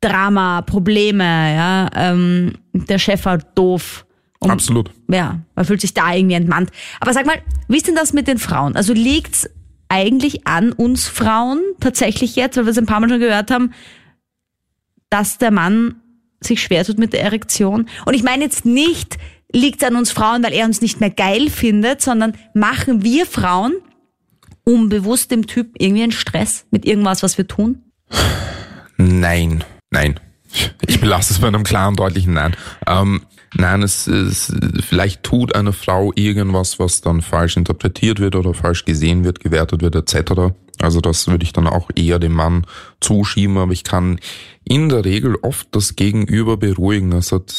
Drama, 0.00 0.62
Probleme, 0.62 1.24
ja, 1.24 1.88
ähm, 1.94 2.54
der 2.72 2.98
Chef 2.98 3.24
war 3.24 3.38
doof. 3.38 4.04
Und 4.40 4.50
Absolut. 4.50 4.90
ja, 5.08 5.40
man 5.54 5.64
fühlt 5.64 5.80
sich 5.80 5.94
da 5.94 6.12
irgendwie 6.12 6.34
entmannt. 6.34 6.70
Aber 7.00 7.12
sag 7.12 7.26
mal, 7.26 7.40
wie 7.68 7.76
ist 7.76 7.86
denn 7.86 7.94
das 7.94 8.12
mit 8.12 8.26
den 8.26 8.38
Frauen? 8.38 8.74
Also 8.74 8.92
liegt's 8.92 9.48
eigentlich 9.92 10.46
an 10.46 10.72
uns 10.72 11.06
Frauen 11.06 11.60
tatsächlich 11.78 12.34
jetzt, 12.34 12.56
weil 12.56 12.64
wir 12.64 12.70
es 12.70 12.78
ein 12.78 12.86
paar 12.86 12.98
Mal 12.98 13.10
schon 13.10 13.20
gehört 13.20 13.50
haben, 13.50 13.74
dass 15.10 15.36
der 15.36 15.50
Mann 15.50 15.96
sich 16.40 16.62
schwer 16.62 16.82
tut 16.84 16.98
mit 16.98 17.12
der 17.12 17.22
Erektion? 17.22 17.88
Und 18.06 18.14
ich 18.14 18.22
meine 18.22 18.42
jetzt 18.42 18.64
nicht, 18.64 19.18
liegt's 19.52 19.84
an 19.84 19.96
uns 19.96 20.10
Frauen, 20.10 20.42
weil 20.42 20.54
er 20.54 20.64
uns 20.64 20.80
nicht 20.80 21.00
mehr 21.00 21.10
geil 21.10 21.50
findet, 21.50 22.00
sondern 22.00 22.32
machen 22.54 23.02
wir 23.02 23.26
Frauen 23.26 23.74
unbewusst 24.64 25.30
dem 25.30 25.46
Typ 25.46 25.74
irgendwie 25.78 26.04
einen 26.04 26.12
Stress 26.12 26.64
mit 26.70 26.86
irgendwas, 26.86 27.22
was 27.22 27.36
wir 27.36 27.46
tun? 27.46 27.82
Nein, 28.96 29.62
nein. 29.90 30.18
Ich 30.86 31.00
belasse 31.00 31.34
es 31.34 31.40
bei 31.40 31.48
einem 31.48 31.64
klaren, 31.64 31.96
deutlichen 31.96 32.32
Nein. 32.32 32.56
Ähm, 32.86 33.22
nein, 33.54 33.82
es, 33.82 34.06
es 34.06 34.52
vielleicht 34.80 35.22
tut 35.22 35.54
eine 35.54 35.72
Frau 35.72 36.12
irgendwas, 36.14 36.78
was 36.78 37.00
dann 37.00 37.22
falsch 37.22 37.56
interpretiert 37.56 38.20
wird 38.20 38.36
oder 38.36 38.54
falsch 38.54 38.84
gesehen 38.84 39.24
wird, 39.24 39.40
gewertet 39.40 39.82
wird, 39.82 39.94
etc. 39.94 40.54
Also 40.80 41.00
das 41.00 41.28
würde 41.28 41.44
ich 41.44 41.52
dann 41.52 41.66
auch 41.66 41.90
eher 41.94 42.18
dem 42.18 42.32
Mann 42.32 42.66
zuschieben, 43.00 43.58
aber 43.58 43.72
ich 43.72 43.84
kann 43.84 44.18
in 44.64 44.88
der 44.88 45.04
Regel 45.04 45.36
oft 45.42 45.68
das 45.72 45.96
Gegenüber 45.96 46.56
beruhigen. 46.56 47.10
Das 47.10 47.32
hat 47.32 47.52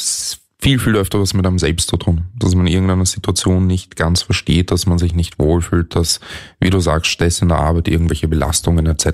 viel, 0.64 0.78
viel 0.78 0.96
öfter 0.96 1.20
was 1.20 1.34
mit 1.34 1.46
einem 1.46 1.58
selbst 1.58 1.90
zu 1.90 1.96
tun. 1.96 2.24
Dass 2.38 2.54
man 2.54 2.66
irgendeine 2.66 3.06
Situation 3.06 3.66
nicht 3.66 3.96
ganz 3.96 4.22
versteht, 4.22 4.70
dass 4.70 4.86
man 4.86 4.98
sich 4.98 5.14
nicht 5.14 5.38
wohlfühlt, 5.38 5.94
dass, 5.94 6.20
wie 6.58 6.70
du 6.70 6.80
sagst, 6.80 7.10
Stress 7.10 7.42
in 7.42 7.48
der 7.48 7.58
Arbeit, 7.58 7.88
irgendwelche 7.88 8.28
Belastungen 8.28 8.86
etc. 8.86 9.06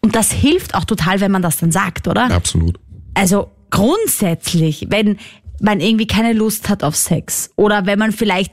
Und 0.00 0.16
das 0.16 0.32
hilft 0.32 0.74
auch 0.74 0.84
total, 0.84 1.20
wenn 1.20 1.30
man 1.30 1.42
das 1.42 1.58
dann 1.58 1.70
sagt, 1.72 2.08
oder? 2.08 2.30
Absolut. 2.30 2.80
Also 3.14 3.50
grundsätzlich, 3.70 4.86
wenn 4.90 5.18
man 5.60 5.80
irgendwie 5.80 6.06
keine 6.06 6.32
Lust 6.32 6.68
hat 6.68 6.82
auf 6.82 6.96
Sex 6.96 7.50
oder 7.56 7.86
wenn 7.86 7.98
man 7.98 8.12
vielleicht 8.12 8.52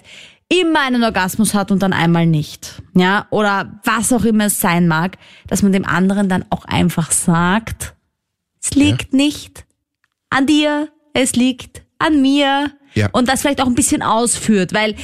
immer 0.50 0.82
einen 0.82 1.04
Orgasmus 1.04 1.54
hat 1.54 1.72
und 1.72 1.82
dann 1.84 1.92
einmal 1.94 2.26
nicht, 2.26 2.82
ja, 2.96 3.28
oder 3.32 3.80
was 3.84 4.14
auch 4.14 4.24
immer 4.24 4.46
es 4.46 4.62
sein 4.62 4.88
mag, 4.88 5.18
dass 5.48 5.62
man 5.62 5.74
dem 5.74 5.86
anderen 5.86 6.30
dann 6.30 6.46
auch 6.50 6.66
einfach 6.66 7.12
sagt, 7.12 7.96
es 8.64 8.74
liegt 8.76 9.14
nicht 9.14 9.66
an 10.30 10.46
dir, 10.46 10.90
es 11.14 11.36
liegt 11.36 11.84
an 12.00 12.22
mir 12.22 12.72
Ja. 12.94 13.10
und 13.12 13.28
das 13.28 13.42
vielleicht 13.42 13.62
auch 13.62 13.68
ein 13.68 13.76
bisschen 13.76 14.02
ausführt, 14.02 14.74
weil 14.74 14.96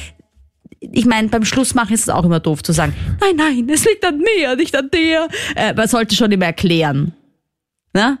ich 0.80 1.06
meine, 1.06 1.28
beim 1.28 1.44
Schlussmachen 1.44 1.94
ist 1.94 2.02
es 2.02 2.08
auch 2.10 2.24
immer 2.24 2.40
doof 2.40 2.62
zu 2.62 2.72
sagen, 2.72 2.94
nein, 3.20 3.36
nein, 3.36 3.68
es 3.70 3.84
liegt 3.86 4.04
an 4.04 4.18
mir, 4.18 4.54
nicht 4.56 4.76
an 4.76 4.90
dir. 4.92 5.28
Äh, 5.56 5.72
man 5.72 5.88
sollte 5.88 6.14
schon 6.14 6.30
immer 6.30 6.44
erklären. 6.46 7.14
Ne? 7.94 8.18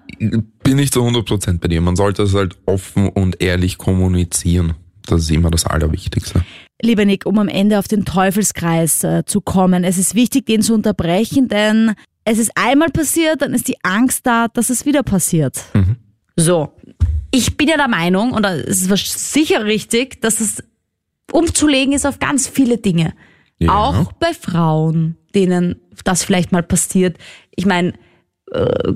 Bin 0.64 0.78
ich 0.78 0.90
zu 0.90 1.00
100% 1.02 1.60
bei 1.60 1.68
dir. 1.68 1.80
Man 1.80 1.94
sollte 1.94 2.24
es 2.24 2.34
halt 2.34 2.56
offen 2.66 3.08
und 3.08 3.40
ehrlich 3.40 3.78
kommunizieren. 3.78 4.74
Das 5.06 5.22
ist 5.22 5.30
immer 5.30 5.50
das 5.50 5.66
Allerwichtigste. 5.66 6.44
Lieber 6.82 7.04
Nick, 7.04 7.26
um 7.26 7.38
am 7.38 7.48
Ende 7.48 7.78
auf 7.78 7.86
den 7.86 8.04
Teufelskreis 8.04 9.04
äh, 9.04 9.24
zu 9.24 9.40
kommen, 9.40 9.84
es 9.84 9.98
ist 9.98 10.14
wichtig, 10.14 10.46
den 10.46 10.62
zu 10.62 10.74
unterbrechen, 10.74 11.48
denn 11.48 11.92
es 12.24 12.38
ist 12.38 12.50
einmal 12.56 12.88
passiert, 12.88 13.42
dann 13.42 13.54
ist 13.54 13.68
die 13.68 13.76
Angst 13.84 14.26
da, 14.26 14.48
dass 14.48 14.70
es 14.70 14.86
wieder 14.86 15.02
passiert. 15.02 15.62
So, 16.36 16.72
ich 17.30 17.56
bin 17.56 17.68
ja 17.68 17.76
der 17.76 17.88
Meinung, 17.88 18.32
und 18.32 18.44
es 18.44 18.82
ist 18.82 19.32
sicher 19.32 19.64
richtig, 19.66 20.20
dass 20.20 20.40
es 20.40 20.64
umzulegen 21.30 21.92
ist 21.92 22.06
auf 22.06 22.18
ganz 22.18 22.48
viele 22.48 22.78
Dinge. 22.78 23.12
Ja. 23.58 23.72
Auch 23.72 24.12
bei 24.12 24.32
Frauen, 24.34 25.16
denen 25.34 25.76
das 26.04 26.24
vielleicht 26.24 26.50
mal 26.50 26.62
passiert. 26.62 27.18
Ich 27.54 27.66
meine, 27.66 27.92
äh, 28.54 28.94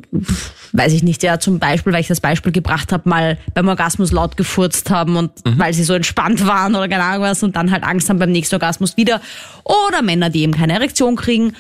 weiß 0.73 0.93
ich 0.93 1.03
nicht, 1.03 1.23
ja, 1.23 1.39
zum 1.39 1.59
Beispiel, 1.59 1.93
weil 1.93 2.01
ich 2.01 2.09
das 2.09 2.21
Beispiel 2.21 2.53
gebracht 2.53 2.93
habe, 2.93 3.09
mal 3.09 3.39
beim 3.55 3.69
Orgasmus 3.69 4.13
laut 4.13 4.37
gefurzt 4.37 4.91
haben 4.91 5.17
und 5.17 5.33
weil 5.45 5.75
sie 5.75 5.85
so 5.85 5.95
entspannt 5.95 6.47
waren 6.47 6.75
oder 6.75 6.89
keine 6.89 7.05
Ahnung 7.05 7.23
was 7.23 7.43
und 7.43 7.57
dann 7.57 7.71
halt 7.71 7.83
Angst 7.83 8.09
haben 8.09 8.19
beim 8.19 8.31
nächsten 8.31 8.55
Orgasmus 8.55 8.97
wieder. 8.97 9.21
Oder 9.65 10.03
Männer, 10.03 10.31
die 10.31 10.43
eben 10.43 10.55
keine 10.55 10.75
Erektion 10.75 11.17
kriegen. 11.17 11.55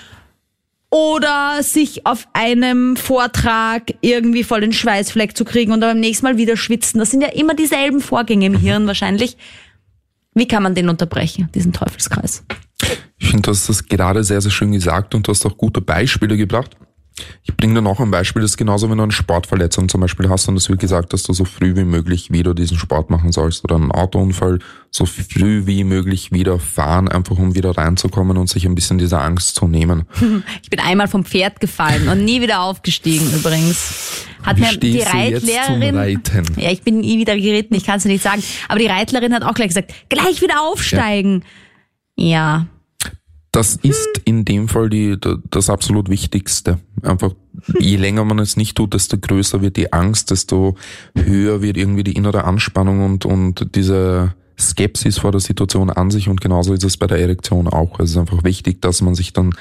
Oder 0.90 1.62
sich 1.62 2.06
auf 2.06 2.28
einem 2.32 2.96
Vortrag 2.96 3.94
irgendwie 4.00 4.42
voll 4.42 4.62
den 4.62 4.72
Schweißfleck 4.72 5.37
zu 5.37 5.44
kriegen 5.44 5.72
und 5.72 5.82
dann 5.82 5.90
beim 5.90 6.00
nächsten 6.00 6.24
Mal 6.24 6.38
wieder 6.38 6.56
schwitzen. 6.56 6.98
Das 6.98 7.11
sind 7.11 7.20
ja 7.20 7.28
immer 7.28 7.54
dieselben 7.54 8.00
Vorgänge 8.00 8.46
im 8.46 8.58
Hirn 8.58 8.87
wahrscheinlich. 8.87 9.37
Wie 10.34 10.48
kann 10.48 10.62
man 10.62 10.74
den 10.74 10.88
unterbrechen, 10.88 11.50
diesen 11.54 11.74
Teufelskreis? 11.74 12.44
Ich 13.18 13.28
finde, 13.28 13.42
du 13.42 13.50
hast 13.50 13.68
das 13.68 13.84
gerade 13.84 14.24
sehr, 14.24 14.40
sehr 14.40 14.52
schön 14.52 14.72
gesagt 14.72 15.14
und 15.14 15.26
du 15.26 15.32
hast 15.32 15.44
auch 15.44 15.58
gute 15.58 15.80
Beispiele 15.80 16.37
gebracht. 16.37 16.76
Ich 17.44 17.57
bringe 17.57 17.74
dir 17.74 17.83
noch 17.83 18.00
ein 18.00 18.11
Beispiel, 18.11 18.42
das 18.42 18.52
ist 18.52 18.57
genauso, 18.57 18.90
wenn 18.90 18.98
du 18.98 19.04
eine 19.04 19.12
Sportverletzung 19.12 19.88
zum 19.88 20.00
Beispiel 20.00 20.28
hast 20.28 20.48
und 20.48 20.57
es 20.57 20.68
wird 20.68 20.81
gesagt, 20.81 21.12
dass 21.12 21.22
du 21.22 21.33
so 21.33 21.44
früh 21.44 21.74
wie 21.76 21.85
möglich 21.85 22.31
wieder 22.31 22.54
diesen 22.54 22.78
Sport 22.78 23.11
machen 23.11 23.33
sollst 23.33 23.64
oder 23.64 23.76
einen 23.76 23.90
Autounfall 23.90 24.59
so 24.90 25.04
früh 25.07 25.66
wie 25.66 25.85
möglich 25.85 26.33
wieder 26.33 26.59
fahren, 26.59 27.09
einfach 27.09 27.37
um 27.38 27.54
wieder 27.54 27.76
reinzukommen 27.76 28.37
und 28.37 28.48
sich 28.48 28.64
ein 28.64 28.74
bisschen 28.74 28.98
dieser 28.98 29.22
Angst 29.22 29.57
zu 29.57 29.66
nehmen. 29.66 30.07
Ich 30.62 30.70
bin 30.70 30.81
einmal 30.81 31.09
vom 31.09 31.24
Pferd 31.24 31.61
gefallen 31.61 32.09
und 32.09 32.24
nie 32.24 32.40
wieder 32.40 32.61
aufgestiegen 32.61 33.33
übrigens. 33.33 34.26
Hat 34.42 34.57
Wie 34.57 34.61
mir 34.61 34.76
die 34.76 35.00
Reitlehrerin. 35.00 36.24
Ja, 36.57 36.70
ich 36.70 36.83
bin 36.83 37.00
nie 37.00 37.18
wieder 37.18 37.37
geritten, 37.37 37.74
ich 37.74 37.85
kann 37.85 37.96
es 37.96 38.02
dir 38.02 38.11
nicht 38.11 38.22
sagen. 38.22 38.42
Aber 38.68 38.78
die 38.78 38.87
Reitlerin 38.87 39.35
hat 39.35 39.42
auch 39.42 39.54
gleich 39.54 39.68
gesagt, 39.68 39.92
gleich 40.09 40.42
wieder 40.42 40.61
aufsteigen. 40.61 41.44
Ja. 42.16 42.66
Das 43.52 43.76
ist 43.76 44.20
in 44.24 44.44
dem 44.44 44.68
Fall 44.68 44.90
die, 44.90 45.16
das 45.50 45.70
absolut 45.70 46.11
Wichtigste. 46.11 46.78
Einfach, 47.02 47.32
je 47.78 47.96
länger 47.96 48.24
man 48.24 48.38
es 48.38 48.56
nicht 48.56 48.76
tut, 48.76 48.94
desto 48.94 49.16
größer 49.18 49.62
wird 49.62 49.76
die 49.76 49.92
Angst, 49.92 50.30
desto 50.30 50.76
höher 51.14 51.62
wird 51.62 51.76
irgendwie 51.76 52.04
die 52.04 52.12
innere 52.12 52.44
Anspannung 52.44 53.04
und, 53.04 53.24
und 53.24 53.74
diese 53.74 54.34
Skepsis 54.58 55.18
vor 55.18 55.32
der 55.32 55.40
Situation 55.40 55.88
an 55.90 56.11
sich 56.11 56.28
und 56.28 56.40
genauso 56.40 56.74
ist 56.74 56.84
es 56.84 56.96
bei 56.96 57.06
der 57.06 57.20
Erektion 57.20 57.68
auch. 57.68 58.00
Es 58.00 58.11
ist 58.11 58.16
einfach 58.16 58.44
wichtig, 58.44 58.82
dass 58.82 59.00
man 59.00 59.14
sich 59.14 59.32
dann 59.32 59.54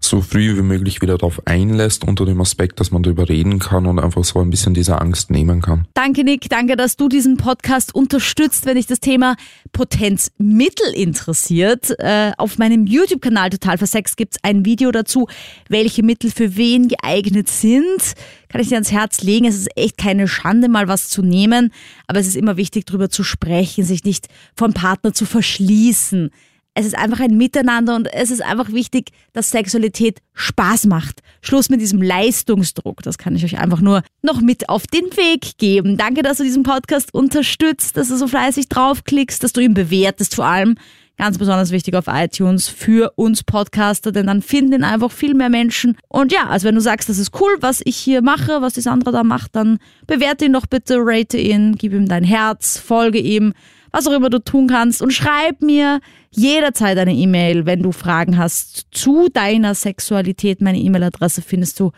so 0.00 0.22
früh 0.22 0.56
wie 0.56 0.62
möglich 0.62 1.02
wieder 1.02 1.18
darauf 1.18 1.46
einlässt, 1.46 2.04
unter 2.04 2.24
dem 2.24 2.40
Aspekt, 2.40 2.80
dass 2.80 2.90
man 2.90 3.02
darüber 3.02 3.28
reden 3.28 3.58
kann 3.58 3.86
und 3.86 3.98
einfach 3.98 4.24
so 4.24 4.40
ein 4.40 4.50
bisschen 4.50 4.74
diese 4.74 5.00
Angst 5.00 5.30
nehmen 5.30 5.60
kann. 5.60 5.86
Danke, 5.94 6.24
Nick. 6.24 6.48
Danke, 6.48 6.76
dass 6.76 6.96
du 6.96 7.08
diesen 7.08 7.36
Podcast 7.36 7.94
unterstützt, 7.94 8.66
wenn 8.66 8.76
dich 8.76 8.86
das 8.86 9.00
Thema 9.00 9.36
Potenzmittel 9.72 10.92
interessiert. 10.94 11.94
Äh, 11.98 12.32
auf 12.38 12.58
meinem 12.58 12.86
YouTube-Kanal 12.86 13.50
Total 13.50 13.78
Versext 13.78 14.16
gibt 14.16 14.36
es 14.36 14.44
ein 14.44 14.64
Video 14.64 14.90
dazu, 14.90 15.28
welche 15.68 16.02
Mittel 16.02 16.30
für 16.30 16.56
wen 16.56 16.88
geeignet 16.88 17.48
sind. 17.48 18.14
Kann 18.48 18.60
ich 18.60 18.68
dir 18.68 18.76
ans 18.76 18.90
Herz 18.90 19.22
legen. 19.22 19.44
Es 19.46 19.56
ist 19.56 19.76
echt 19.76 19.96
keine 19.98 20.26
Schande, 20.26 20.68
mal 20.68 20.88
was 20.88 21.08
zu 21.08 21.22
nehmen. 21.22 21.72
Aber 22.06 22.18
es 22.18 22.26
ist 22.26 22.36
immer 22.36 22.56
wichtig, 22.56 22.86
darüber 22.86 23.10
zu 23.10 23.22
sprechen, 23.22 23.84
sich 23.84 24.04
nicht 24.04 24.28
vom 24.56 24.72
Partner 24.72 25.12
zu 25.12 25.24
verschließen. 25.26 26.30
Es 26.74 26.86
ist 26.86 26.96
einfach 26.96 27.18
ein 27.18 27.36
Miteinander 27.36 27.96
und 27.96 28.06
es 28.12 28.30
ist 28.30 28.42
einfach 28.42 28.72
wichtig, 28.72 29.10
dass 29.32 29.50
Sexualität 29.50 30.20
Spaß 30.34 30.86
macht. 30.86 31.20
Schluss 31.42 31.68
mit 31.68 31.80
diesem 31.80 32.00
Leistungsdruck. 32.00 33.02
Das 33.02 33.18
kann 33.18 33.34
ich 33.34 33.44
euch 33.44 33.58
einfach 33.58 33.80
nur 33.80 34.02
noch 34.22 34.40
mit 34.40 34.68
auf 34.68 34.86
den 34.86 35.04
Weg 35.16 35.58
geben. 35.58 35.96
Danke, 35.96 36.22
dass 36.22 36.38
du 36.38 36.44
diesen 36.44 36.62
Podcast 36.62 37.12
unterstützt, 37.12 37.96
dass 37.96 38.08
du 38.08 38.16
so 38.16 38.28
fleißig 38.28 38.68
draufklickst, 38.68 39.42
dass 39.42 39.52
du 39.52 39.60
ihn 39.60 39.74
bewertest 39.74 40.36
vor 40.36 40.46
allem. 40.46 40.76
Ganz 41.18 41.36
besonders 41.36 41.70
wichtig 41.70 41.96
auf 41.96 42.04
iTunes 42.06 42.68
für 42.68 43.12
uns 43.16 43.42
Podcaster, 43.42 44.10
denn 44.10 44.28
dann 44.28 44.40
finden 44.40 44.72
ihn 44.72 44.84
einfach 44.84 45.10
viel 45.10 45.34
mehr 45.34 45.50
Menschen. 45.50 45.98
Und 46.08 46.32
ja, 46.32 46.46
also 46.46 46.66
wenn 46.66 46.76
du 46.76 46.80
sagst, 46.80 47.10
das 47.10 47.18
ist 47.18 47.38
cool, 47.38 47.58
was 47.60 47.82
ich 47.84 47.96
hier 47.96 48.22
mache, 48.22 48.62
was 48.62 48.72
die 48.72 48.80
Sandra 48.80 49.10
da 49.10 49.22
macht, 49.22 49.54
dann 49.54 49.80
bewerte 50.06 50.46
ihn 50.46 50.54
doch 50.54 50.64
bitte, 50.66 50.96
rate 50.98 51.36
ihn, 51.36 51.76
gib 51.76 51.92
ihm 51.92 52.08
dein 52.08 52.24
Herz, 52.24 52.78
folge 52.78 53.18
ihm. 53.18 53.52
Was 53.92 54.06
auch 54.06 54.12
immer 54.12 54.30
du 54.30 54.38
tun 54.38 54.68
kannst. 54.68 55.02
Und 55.02 55.12
schreib 55.12 55.62
mir 55.62 56.00
jederzeit 56.30 56.98
eine 56.98 57.14
E-Mail, 57.14 57.66
wenn 57.66 57.82
du 57.82 57.92
Fragen 57.92 58.38
hast 58.38 58.86
zu 58.90 59.28
deiner 59.32 59.74
Sexualität. 59.74 60.60
Meine 60.60 60.78
E-Mail-Adresse 60.78 61.42
findest 61.42 61.80
du 61.80 61.92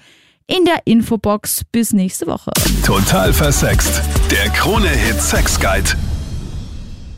in 0.46 0.64
der 0.64 0.81
Infobox. 0.85 1.62
Bis 1.70 1.92
nächste 1.92 2.26
Woche. 2.26 2.50
Total 2.85 3.33
versext. 3.33 4.02
Der 4.31 4.48
Krone-Hit 4.50 5.20
Sex 5.20 5.59
Guide. 5.59 5.90